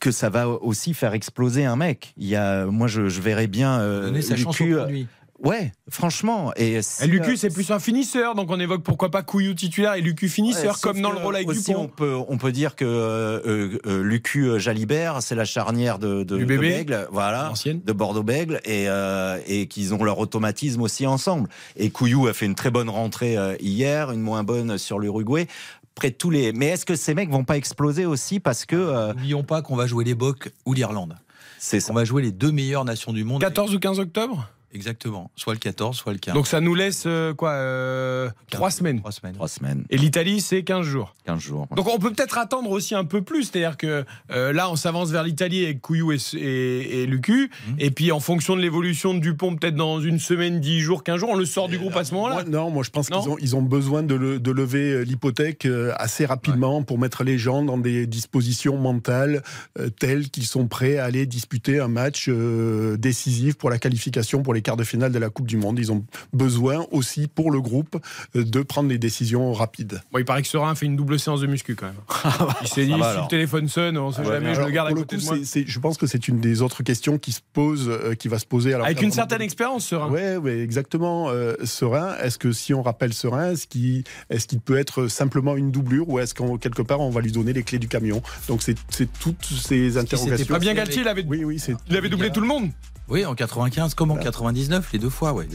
que 0.00 0.10
ça 0.10 0.30
va 0.30 0.48
aussi 0.48 0.94
faire 0.94 1.14
exploser 1.14 1.64
un 1.64 1.76
mec. 1.76 2.14
Il 2.16 2.26
y 2.26 2.36
a, 2.36 2.66
moi, 2.66 2.86
je, 2.86 3.08
je 3.08 3.20
verrais 3.20 3.46
bien 3.46 3.80
euh, 3.80 4.06
Donner 4.06 4.22
sa 4.22 4.36
chance 4.36 4.60
au 4.60 4.64
euh. 4.64 5.04
Ouais, 5.38 5.72
franchement. 5.90 6.52
Et, 6.56 6.80
Lucu, 7.06 7.32
euh, 7.32 7.36
c'est 7.36 7.52
plus 7.52 7.70
un 7.70 7.78
finisseur, 7.78 8.34
donc 8.34 8.50
on 8.50 8.58
évoque 8.58 8.82
pourquoi 8.82 9.10
pas 9.10 9.22
Couillou 9.22 9.52
titulaire 9.52 9.94
et 9.94 10.00
Lucu 10.00 10.28
finisseur, 10.30 10.80
comme 10.80 11.02
dans 11.02 11.12
le 11.12 11.18
rôle 11.18 11.36
avec 11.36 11.48
aussi, 11.48 11.74
On 11.74 11.88
peut, 11.88 12.16
on 12.28 12.38
peut 12.38 12.52
dire 12.52 12.74
que 12.74 12.86
euh, 12.86 13.78
euh, 13.86 14.02
Lucu 14.02 14.58
Jalibert, 14.58 15.22
c'est 15.22 15.34
la 15.34 15.44
charnière 15.44 15.98
de, 15.98 16.24
de, 16.24 16.38
de. 16.38 16.44
Bègle, 16.44 17.06
voilà, 17.10 17.52
de 17.66 17.92
Bordeaux-Bègle, 17.92 18.60
et, 18.64 18.88
euh, 18.88 19.38
et 19.46 19.66
qu'ils 19.66 19.92
ont 19.92 20.02
leur 20.02 20.18
automatisme 20.18 20.80
aussi 20.80 21.06
ensemble. 21.06 21.50
Et 21.76 21.90
Couillou 21.90 22.28
a 22.28 22.32
fait 22.32 22.46
une 22.46 22.54
très 22.54 22.70
bonne 22.70 22.88
rentrée 22.88 23.36
hier, 23.60 24.12
une 24.12 24.22
moins 24.22 24.42
bonne 24.42 24.78
sur 24.78 24.98
l'Uruguay. 24.98 25.48
Près 25.96 26.10
de 26.10 26.14
tous 26.16 26.30
les. 26.30 26.52
Mais 26.52 26.66
est-ce 26.66 26.86
que 26.86 26.94
ces 26.94 27.14
mecs 27.14 27.30
vont 27.30 27.42
pas 27.44 27.56
exploser 27.56 28.06
aussi 28.06 28.38
parce 28.38 28.64
que 28.66 28.76
euh, 28.76 29.08
N'oublions 29.14 29.42
pas 29.42 29.62
qu'on 29.62 29.74
va 29.76 29.86
jouer 29.86 30.04
les 30.04 30.14
Bocs 30.14 30.52
ou 30.66 30.74
l'Irlande. 30.74 31.16
c'est 31.58 31.80
ça. 31.80 31.90
On 31.90 31.94
va 31.94 32.04
jouer 32.04 32.22
les 32.22 32.32
deux 32.32 32.52
meilleures 32.52 32.84
nations 32.84 33.12
du 33.12 33.24
monde. 33.24 33.40
14 33.40 33.74
ou 33.74 33.78
15 33.80 33.98
octobre? 33.98 34.48
Exactement. 34.76 35.30
Soit 35.36 35.54
le 35.54 35.58
14, 35.58 35.96
soit 35.96 36.12
le 36.12 36.18
15. 36.18 36.34
Donc 36.34 36.46
ça 36.46 36.60
nous 36.60 36.74
laisse 36.74 37.04
euh, 37.06 37.32
quoi 37.32 37.52
euh, 37.52 38.28
Trois 38.50 38.70
semaines. 38.70 38.98
Trois 39.00 39.10
semaines. 39.10 39.34
Trois 39.34 39.48
semaines, 39.48 39.84
Et 39.90 39.96
l'Italie, 39.96 40.40
c'est 40.42 40.62
15 40.62 40.84
jours. 40.86 41.14
15 41.24 41.40
jours. 41.40 41.66
Donc 41.74 41.88
on 41.88 41.98
peut 41.98 42.12
peut-être 42.12 42.36
attendre 42.38 42.70
aussi 42.70 42.94
un 42.94 43.04
peu 43.04 43.22
plus, 43.22 43.44
c'est-à-dire 43.44 43.76
que 43.78 44.04
euh, 44.30 44.52
là 44.52 44.70
on 44.70 44.76
s'avance 44.76 45.10
vers 45.10 45.22
l'Italie 45.24 45.64
avec 45.64 45.80
Couillou 45.80 46.12
et, 46.12 46.18
et, 46.34 47.02
et 47.02 47.06
Lucu, 47.06 47.50
Mhm. 47.68 47.76
et 47.78 47.90
puis 47.90 48.12
en 48.12 48.20
fonction 48.20 48.54
de 48.54 48.60
l'évolution 48.60 49.14
de 49.14 49.18
Dupont, 49.20 49.56
peut-être 49.56 49.74
dans 49.76 50.00
une 50.00 50.18
semaine, 50.18 50.60
10 50.60 50.80
jours, 50.80 51.02
15 51.02 51.18
jours, 51.20 51.30
on 51.30 51.36
le 51.36 51.44
sort 51.46 51.68
du 51.68 51.78
groupe 51.78 51.96
à 51.96 52.04
ce 52.04 52.12
moment-là. 52.14 52.44
Non, 52.44 52.70
moi 52.70 52.82
je 52.84 52.90
pense 52.90 53.08
qu'ils 53.08 53.16
ont, 53.30 53.36
ils 53.40 53.56
ont 53.56 53.62
besoin 53.62 54.02
de, 54.02 54.14
le- 54.14 54.38
de 54.38 54.50
lever 54.50 54.92
euh, 54.92 55.02
l'hypothèque 55.02 55.64
euh, 55.66 55.92
assez 55.96 56.26
rapidement 56.26 56.82
pour 56.82 56.98
mettre 56.98 57.24
les 57.24 57.38
gens 57.38 57.62
dans 57.62 57.78
des 57.78 58.06
dispositions 58.06 58.76
mentales 58.76 59.42
euh, 59.78 59.88
telles 59.88 60.28
qu'ils 60.28 60.44
sont 60.46 60.66
prêts 60.68 60.98
à 60.98 61.04
aller 61.06 61.24
disputer 61.26 61.80
un 61.80 61.88
match 61.88 62.26
euh, 62.28 62.96
décisif 62.96 63.54
pour 63.56 63.70
la 63.70 63.78
qualification 63.78 64.42
pour 64.42 64.52
les 64.54 64.62
quarts 64.66 64.76
de 64.76 64.84
finale 64.84 65.12
de 65.12 65.18
la 65.20 65.30
Coupe 65.30 65.46
du 65.46 65.56
Monde. 65.56 65.78
Ils 65.78 65.92
ont 65.92 66.04
besoin 66.32 66.86
aussi 66.90 67.28
pour 67.28 67.52
le 67.52 67.60
groupe 67.60 67.96
euh, 68.34 68.42
de 68.42 68.62
prendre 68.62 68.88
les 68.88 68.98
décisions 68.98 69.52
rapides. 69.52 70.00
Bon, 70.12 70.18
il 70.18 70.24
paraît 70.24 70.42
que 70.42 70.48
Serein 70.48 70.74
fait 70.74 70.86
une 70.86 70.96
double 70.96 71.20
séance 71.20 71.40
de 71.40 71.46
muscu 71.46 71.76
quand 71.76 71.86
même. 71.86 71.94
Il 72.62 72.66
s'est 72.68 72.84
dit, 72.84 72.92
si 72.92 72.98
le 72.98 73.28
téléphone 73.28 73.68
sonne, 73.68 73.96
on 73.96 74.10
sait 74.10 74.22
Ouais, 74.22 74.26
jamais, 74.26 74.40
mais 74.48 74.54
je 74.56 74.62
le 74.62 74.70
garde 74.70 74.88
à 74.88 74.90
le 74.90 74.96
côté 74.96 75.16
coup, 75.16 75.22
de 75.22 75.26
moi. 75.26 75.36
je 75.66 75.78
pense 75.78 75.96
que 75.96 76.08
c'est 76.08 76.26
une 76.26 76.40
des 76.40 76.62
autres 76.62 76.82
questions 76.82 77.16
qui 77.16 77.30
se 77.30 77.40
pose, 77.52 77.88
euh, 77.88 78.14
qui 78.14 78.26
va 78.26 78.40
se 78.40 78.46
poser. 78.46 78.74
alors 78.74 78.86
Avec 78.86 79.00
une 79.02 79.08
un 79.08 79.12
certaine 79.12 79.42
expérience, 79.42 79.86
Serein. 79.86 80.10
Ouais, 80.10 80.36
ouais, 80.36 80.58
exactement. 80.58 81.30
Euh, 81.30 81.54
Serein, 81.62 82.16
est-ce 82.18 82.38
que 82.38 82.50
si 82.50 82.74
on 82.74 82.82
rappelle 82.82 83.14
Serein, 83.14 83.52
est-ce 83.52 83.68
qu'il 83.68 84.02
est 84.30 84.58
peut 84.64 84.78
être 84.78 85.06
simplement 85.06 85.56
une 85.56 85.70
doublure 85.70 86.08
ou 86.08 86.18
est-ce 86.18 86.34
qu'en 86.34 86.56
quelque 86.56 86.82
part 86.82 87.00
on 87.00 87.10
va 87.10 87.20
lui 87.20 87.30
donner 87.30 87.52
les 87.52 87.62
clés 87.62 87.78
du 87.78 87.88
camion? 87.88 88.22
Donc 88.48 88.62
c'est 88.62 88.74
toutes 89.20 89.44
ces 89.44 89.96
interrogations. 89.96 90.46
Fabien 90.46 90.74
Galtier, 90.74 91.02
il 91.02 91.08
avait, 91.08 91.24
Oui, 91.24 91.44
oui, 91.44 91.62
il 91.88 91.96
avait 91.96 92.08
doublé 92.08 92.30
tout 92.30 92.40
le 92.40 92.48
monde. 92.48 92.70
Oui, 93.08 93.24
en 93.24 93.36
95, 93.36 93.94
comme 93.94 94.10
en 94.10 94.16
99, 94.56 94.92
les 94.94 94.98
deux 94.98 95.10
fois, 95.10 95.32
ouais, 95.34 95.46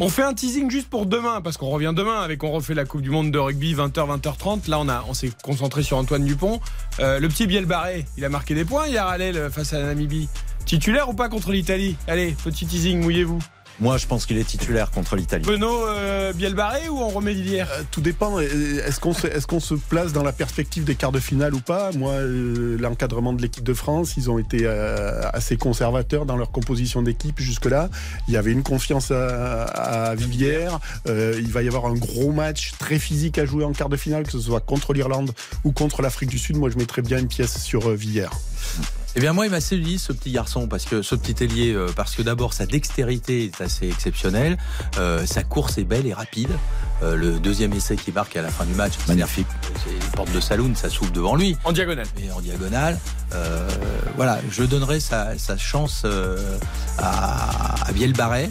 On 0.00 0.08
fait 0.08 0.22
un 0.22 0.32
teasing 0.32 0.70
juste 0.70 0.88
pour 0.88 1.04
demain, 1.04 1.40
parce 1.42 1.58
qu'on 1.58 1.68
revient 1.68 1.92
demain 1.94 2.22
avec 2.22 2.42
on 2.42 2.50
refait 2.50 2.74
la 2.74 2.86
Coupe 2.86 3.02
du 3.02 3.10
Monde 3.10 3.30
de 3.30 3.38
rugby 3.38 3.74
20h, 3.74 4.20
20h30. 4.20 4.70
Là, 4.70 4.78
on, 4.80 4.88
a, 4.88 5.04
on 5.06 5.14
s'est 5.14 5.30
concentré 5.42 5.82
sur 5.82 5.98
Antoine 5.98 6.24
Dupont. 6.24 6.60
Euh, 7.00 7.18
le 7.20 7.28
petit 7.28 7.46
Biel 7.46 7.66
Barré, 7.66 8.06
il 8.16 8.24
a 8.24 8.30
marqué 8.30 8.54
des 8.54 8.64
points 8.64 8.86
hier 8.86 9.06
à 9.06 9.18
l'aile 9.18 9.50
face 9.50 9.74
à 9.74 9.78
la 9.80 9.86
Namibie. 9.86 10.28
Titulaire 10.64 11.08
ou 11.08 11.14
pas 11.14 11.28
contre 11.28 11.52
l'Italie? 11.52 11.96
Allez, 12.06 12.34
petit 12.42 12.66
teasing, 12.66 13.02
mouillez-vous. 13.02 13.38
Moi, 13.80 13.96
je 13.96 14.06
pense 14.06 14.26
qu'il 14.26 14.38
est 14.38 14.44
titulaire 14.44 14.90
contre 14.90 15.14
l'Italie. 15.14 15.44
Penaud, 15.44 15.86
euh, 15.86 16.32
Biel 16.32 16.54
Barré 16.54 16.88
ou 16.88 16.98
on 16.98 17.08
remet 17.08 17.32
Villière 17.32 17.68
Euh, 17.72 17.82
Tout 17.92 18.00
dépend. 18.00 18.40
Est-ce 18.40 18.98
qu'on 18.98 19.12
se, 19.14 19.26
est 19.28 19.46
qu'on 19.46 19.60
se 19.60 19.74
place 19.74 20.12
dans 20.12 20.24
la 20.24 20.32
perspective 20.32 20.82
des 20.82 20.96
quarts 20.96 21.12
de 21.12 21.20
finale 21.20 21.54
ou 21.54 21.60
pas? 21.60 21.92
Moi, 21.92 22.12
euh, 22.14 22.76
l'encadrement 22.80 23.32
de 23.32 23.40
l'équipe 23.40 23.62
de 23.62 23.74
France, 23.74 24.14
ils 24.16 24.30
ont 24.30 24.38
été 24.38 24.62
euh, 24.64 25.20
assez 25.32 25.56
conservateurs 25.56 26.26
dans 26.26 26.36
leur 26.36 26.50
composition 26.50 27.02
d'équipe 27.02 27.38
jusque-là. 27.40 27.88
Il 28.26 28.34
y 28.34 28.36
avait 28.36 28.50
une 28.50 28.64
confiance 28.64 29.12
à, 29.12 29.62
à 29.64 30.14
Villiers. 30.16 30.70
Euh, 31.06 31.34
il 31.38 31.52
va 31.52 31.62
y 31.62 31.68
avoir 31.68 31.86
un 31.86 31.94
gros 31.94 32.32
match 32.32 32.72
très 32.80 32.98
physique 32.98 33.38
à 33.38 33.44
jouer 33.46 33.64
en 33.64 33.72
quart 33.72 33.88
de 33.88 33.96
finale, 33.96 34.24
que 34.24 34.32
ce 34.32 34.40
soit 34.40 34.60
contre 34.60 34.92
l'Irlande 34.92 35.30
ou 35.62 35.70
contre 35.70 36.02
l'Afrique 36.02 36.30
du 36.30 36.38
Sud. 36.40 36.56
Moi, 36.56 36.70
je 36.70 36.78
mettrais 36.78 37.02
bien 37.02 37.18
une 37.18 37.28
pièce 37.28 37.62
sur 37.62 37.88
euh, 37.88 37.94
Villiers. 37.94 38.26
Eh 39.18 39.20
bien, 39.20 39.32
moi, 39.32 39.46
il 39.46 39.50
m'a 39.50 39.60
séduit 39.60 39.98
ce 39.98 40.12
petit 40.12 40.30
garçon, 40.30 40.68
parce 40.68 40.84
que 40.84 41.02
ce 41.02 41.16
petit 41.16 41.42
ailier, 41.42 41.72
euh, 41.74 41.88
parce 41.96 42.14
que 42.14 42.22
d'abord, 42.22 42.52
sa 42.52 42.66
dextérité 42.66 43.46
est 43.46 43.60
assez 43.60 43.88
exceptionnelle, 43.88 44.56
euh, 44.96 45.26
sa 45.26 45.42
course 45.42 45.76
est 45.76 45.82
belle 45.82 46.06
et 46.06 46.14
rapide. 46.14 46.50
Euh, 47.02 47.16
le 47.16 47.40
deuxième 47.40 47.72
essai 47.72 47.96
qui 47.96 48.12
marque 48.12 48.36
à 48.36 48.42
la 48.42 48.48
fin 48.48 48.64
du 48.64 48.74
match, 48.74 48.92
Magnifique. 49.08 49.48
c'est 49.84 49.90
les 49.90 50.10
portes 50.14 50.30
de 50.30 50.38
Saloon, 50.38 50.72
ça 50.76 50.88
s'ouvre 50.88 51.10
devant 51.10 51.34
lui, 51.34 51.56
En 51.64 51.72
diagonale. 51.72 52.06
et 52.22 52.30
en 52.30 52.40
diagonale. 52.40 52.96
Euh, 53.34 53.68
voilà, 54.14 54.38
je 54.52 54.62
donnerai 54.62 55.00
sa, 55.00 55.36
sa 55.36 55.56
chance 55.56 56.02
euh, 56.04 56.56
à, 56.98 57.88
à 57.88 57.92
Biel 57.92 58.12
Barret. 58.12 58.50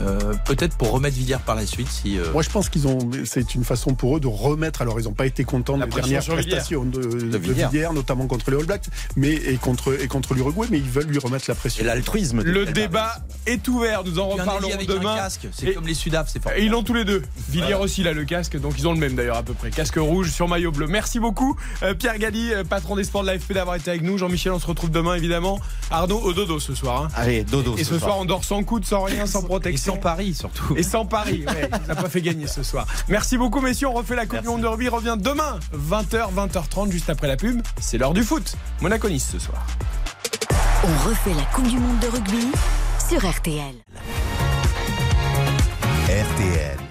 Euh, 0.00 0.34
peut-être 0.44 0.76
pour 0.76 0.90
remettre 0.90 1.16
Villiers 1.16 1.36
par 1.44 1.54
la 1.54 1.66
suite 1.66 1.88
si 1.88 2.18
euh, 2.18 2.32
Moi, 2.32 2.42
je 2.42 2.50
pense 2.50 2.68
qu'ils 2.68 2.86
ont. 2.86 2.98
C'est 3.24 3.54
une 3.54 3.64
façon 3.64 3.94
pour 3.94 4.16
eux 4.16 4.20
de 4.20 4.26
remettre. 4.26 4.82
Alors, 4.82 4.98
ils 5.00 5.04
n'ont 5.04 5.12
pas 5.12 5.26
été 5.26 5.44
contents 5.44 5.76
La 5.76 5.84
des 5.86 5.90
pression 5.90 6.10
dernières 6.10 6.34
prestations 6.34 6.84
de, 6.84 7.00
de 7.00 7.38
Villiers. 7.38 7.66
Villiers, 7.70 7.88
notamment 7.94 8.26
contre 8.26 8.50
les 8.50 8.56
All 8.58 8.64
Blacks, 8.66 8.86
mais 9.16 9.32
et 9.32 9.56
contre 9.56 10.00
et 10.00 10.08
contre 10.08 10.34
l'Uruguay, 10.34 10.66
mais 10.70 10.78
ils 10.78 10.90
veulent 10.90 11.06
lui 11.06 11.18
remettre 11.18 11.44
la 11.48 11.54
pression. 11.54 11.82
Et 11.82 11.86
l'altruisme. 11.86 12.42
de 12.42 12.50
Le 12.50 12.66
débat 12.66 13.14
est 13.46 13.66
ouvert, 13.68 14.02
nous 14.04 14.18
en 14.18 14.28
reparlerons 14.28 14.70
demain. 14.88 15.16
casque, 15.16 15.46
c'est 15.52 15.68
Et- 15.68 15.74
comme 15.74 15.86
les 15.86 15.94
Sudaf, 15.94 16.28
c'est 16.32 16.42
fort. 16.42 16.52
Et 16.56 16.64
ils 16.64 16.70
l'ont 16.70 16.82
tous 16.82 16.94
les 16.94 17.04
deux. 17.04 17.22
Villiers 17.48 17.74
aussi, 17.74 18.02
là, 18.02 18.12
le 18.12 18.24
casque. 18.24 18.58
Donc, 18.58 18.74
ils 18.78 18.88
ont 18.88 18.92
le 18.92 18.98
même 18.98 19.14
d'ailleurs, 19.14 19.36
à 19.36 19.42
peu 19.42 19.54
près. 19.54 19.70
Casque 19.70 19.96
rouge 19.96 20.30
sur 20.32 20.48
maillot 20.48 20.72
bleu. 20.72 20.86
Merci 20.86 21.20
beaucoup, 21.20 21.56
euh, 21.82 21.94
Pierre 21.94 22.18
Galli, 22.18 22.52
euh, 22.52 22.64
patron 22.64 22.96
des 22.96 23.04
sports 23.04 23.22
de 23.22 23.28
l'AFP, 23.28 23.52
d'avoir 23.52 23.76
été 23.76 23.90
avec 23.90 24.02
nous. 24.02 24.18
Jean-Michel, 24.18 24.52
on 24.52 24.58
se 24.58 24.66
retrouve 24.66 24.90
demain, 24.90 25.14
évidemment. 25.14 25.60
Arnaud, 25.90 26.18
au 26.20 26.32
dodo 26.32 26.58
ce 26.58 26.74
soir. 26.74 27.04
hein. 27.04 27.08
Allez, 27.14 27.44
dodo. 27.44 27.76
Et 27.78 27.84
ce 27.84 27.98
soir, 27.98 28.18
on 28.18 28.24
dort 28.24 28.44
sans 28.44 28.62
coude, 28.64 28.84
sans 28.84 29.02
rien, 29.02 29.26
sans 29.26 29.42
protection. 29.42 29.83
Sans 29.84 29.96
Paris 29.96 30.34
surtout. 30.34 30.76
Et 30.76 30.82
sans 30.82 31.06
Paris, 31.06 31.44
ouais, 31.46 31.70
il 31.82 31.88
n'a 31.88 31.94
pas 31.94 32.08
fait 32.08 32.22
gagner 32.22 32.46
ce 32.46 32.62
soir. 32.62 32.86
Merci 33.08 33.36
beaucoup, 33.36 33.60
messieurs. 33.60 33.88
On 33.88 33.92
refait 33.92 34.16
la 34.16 34.26
Coupe 34.26 34.40
du 34.40 34.48
Monde 34.48 34.62
de 34.62 34.66
rugby. 34.66 34.88
Revient 34.88 35.16
demain, 35.18 35.58
20h, 35.74 36.32
20h30, 36.34 36.90
juste 36.90 37.10
après 37.10 37.28
la 37.28 37.36
pub. 37.36 37.60
C'est 37.80 37.98
l'heure 37.98 38.14
du 38.14 38.22
foot. 38.22 38.56
Monaco-Nice 38.80 39.30
ce 39.32 39.38
soir. 39.38 39.66
On 40.84 41.08
refait 41.08 41.34
la 41.34 41.44
Coupe 41.54 41.68
du 41.68 41.78
Monde 41.78 41.98
de 42.00 42.08
rugby 42.08 42.52
sur 43.08 43.18
RTL. 43.28 43.74
RTL. 46.08 46.83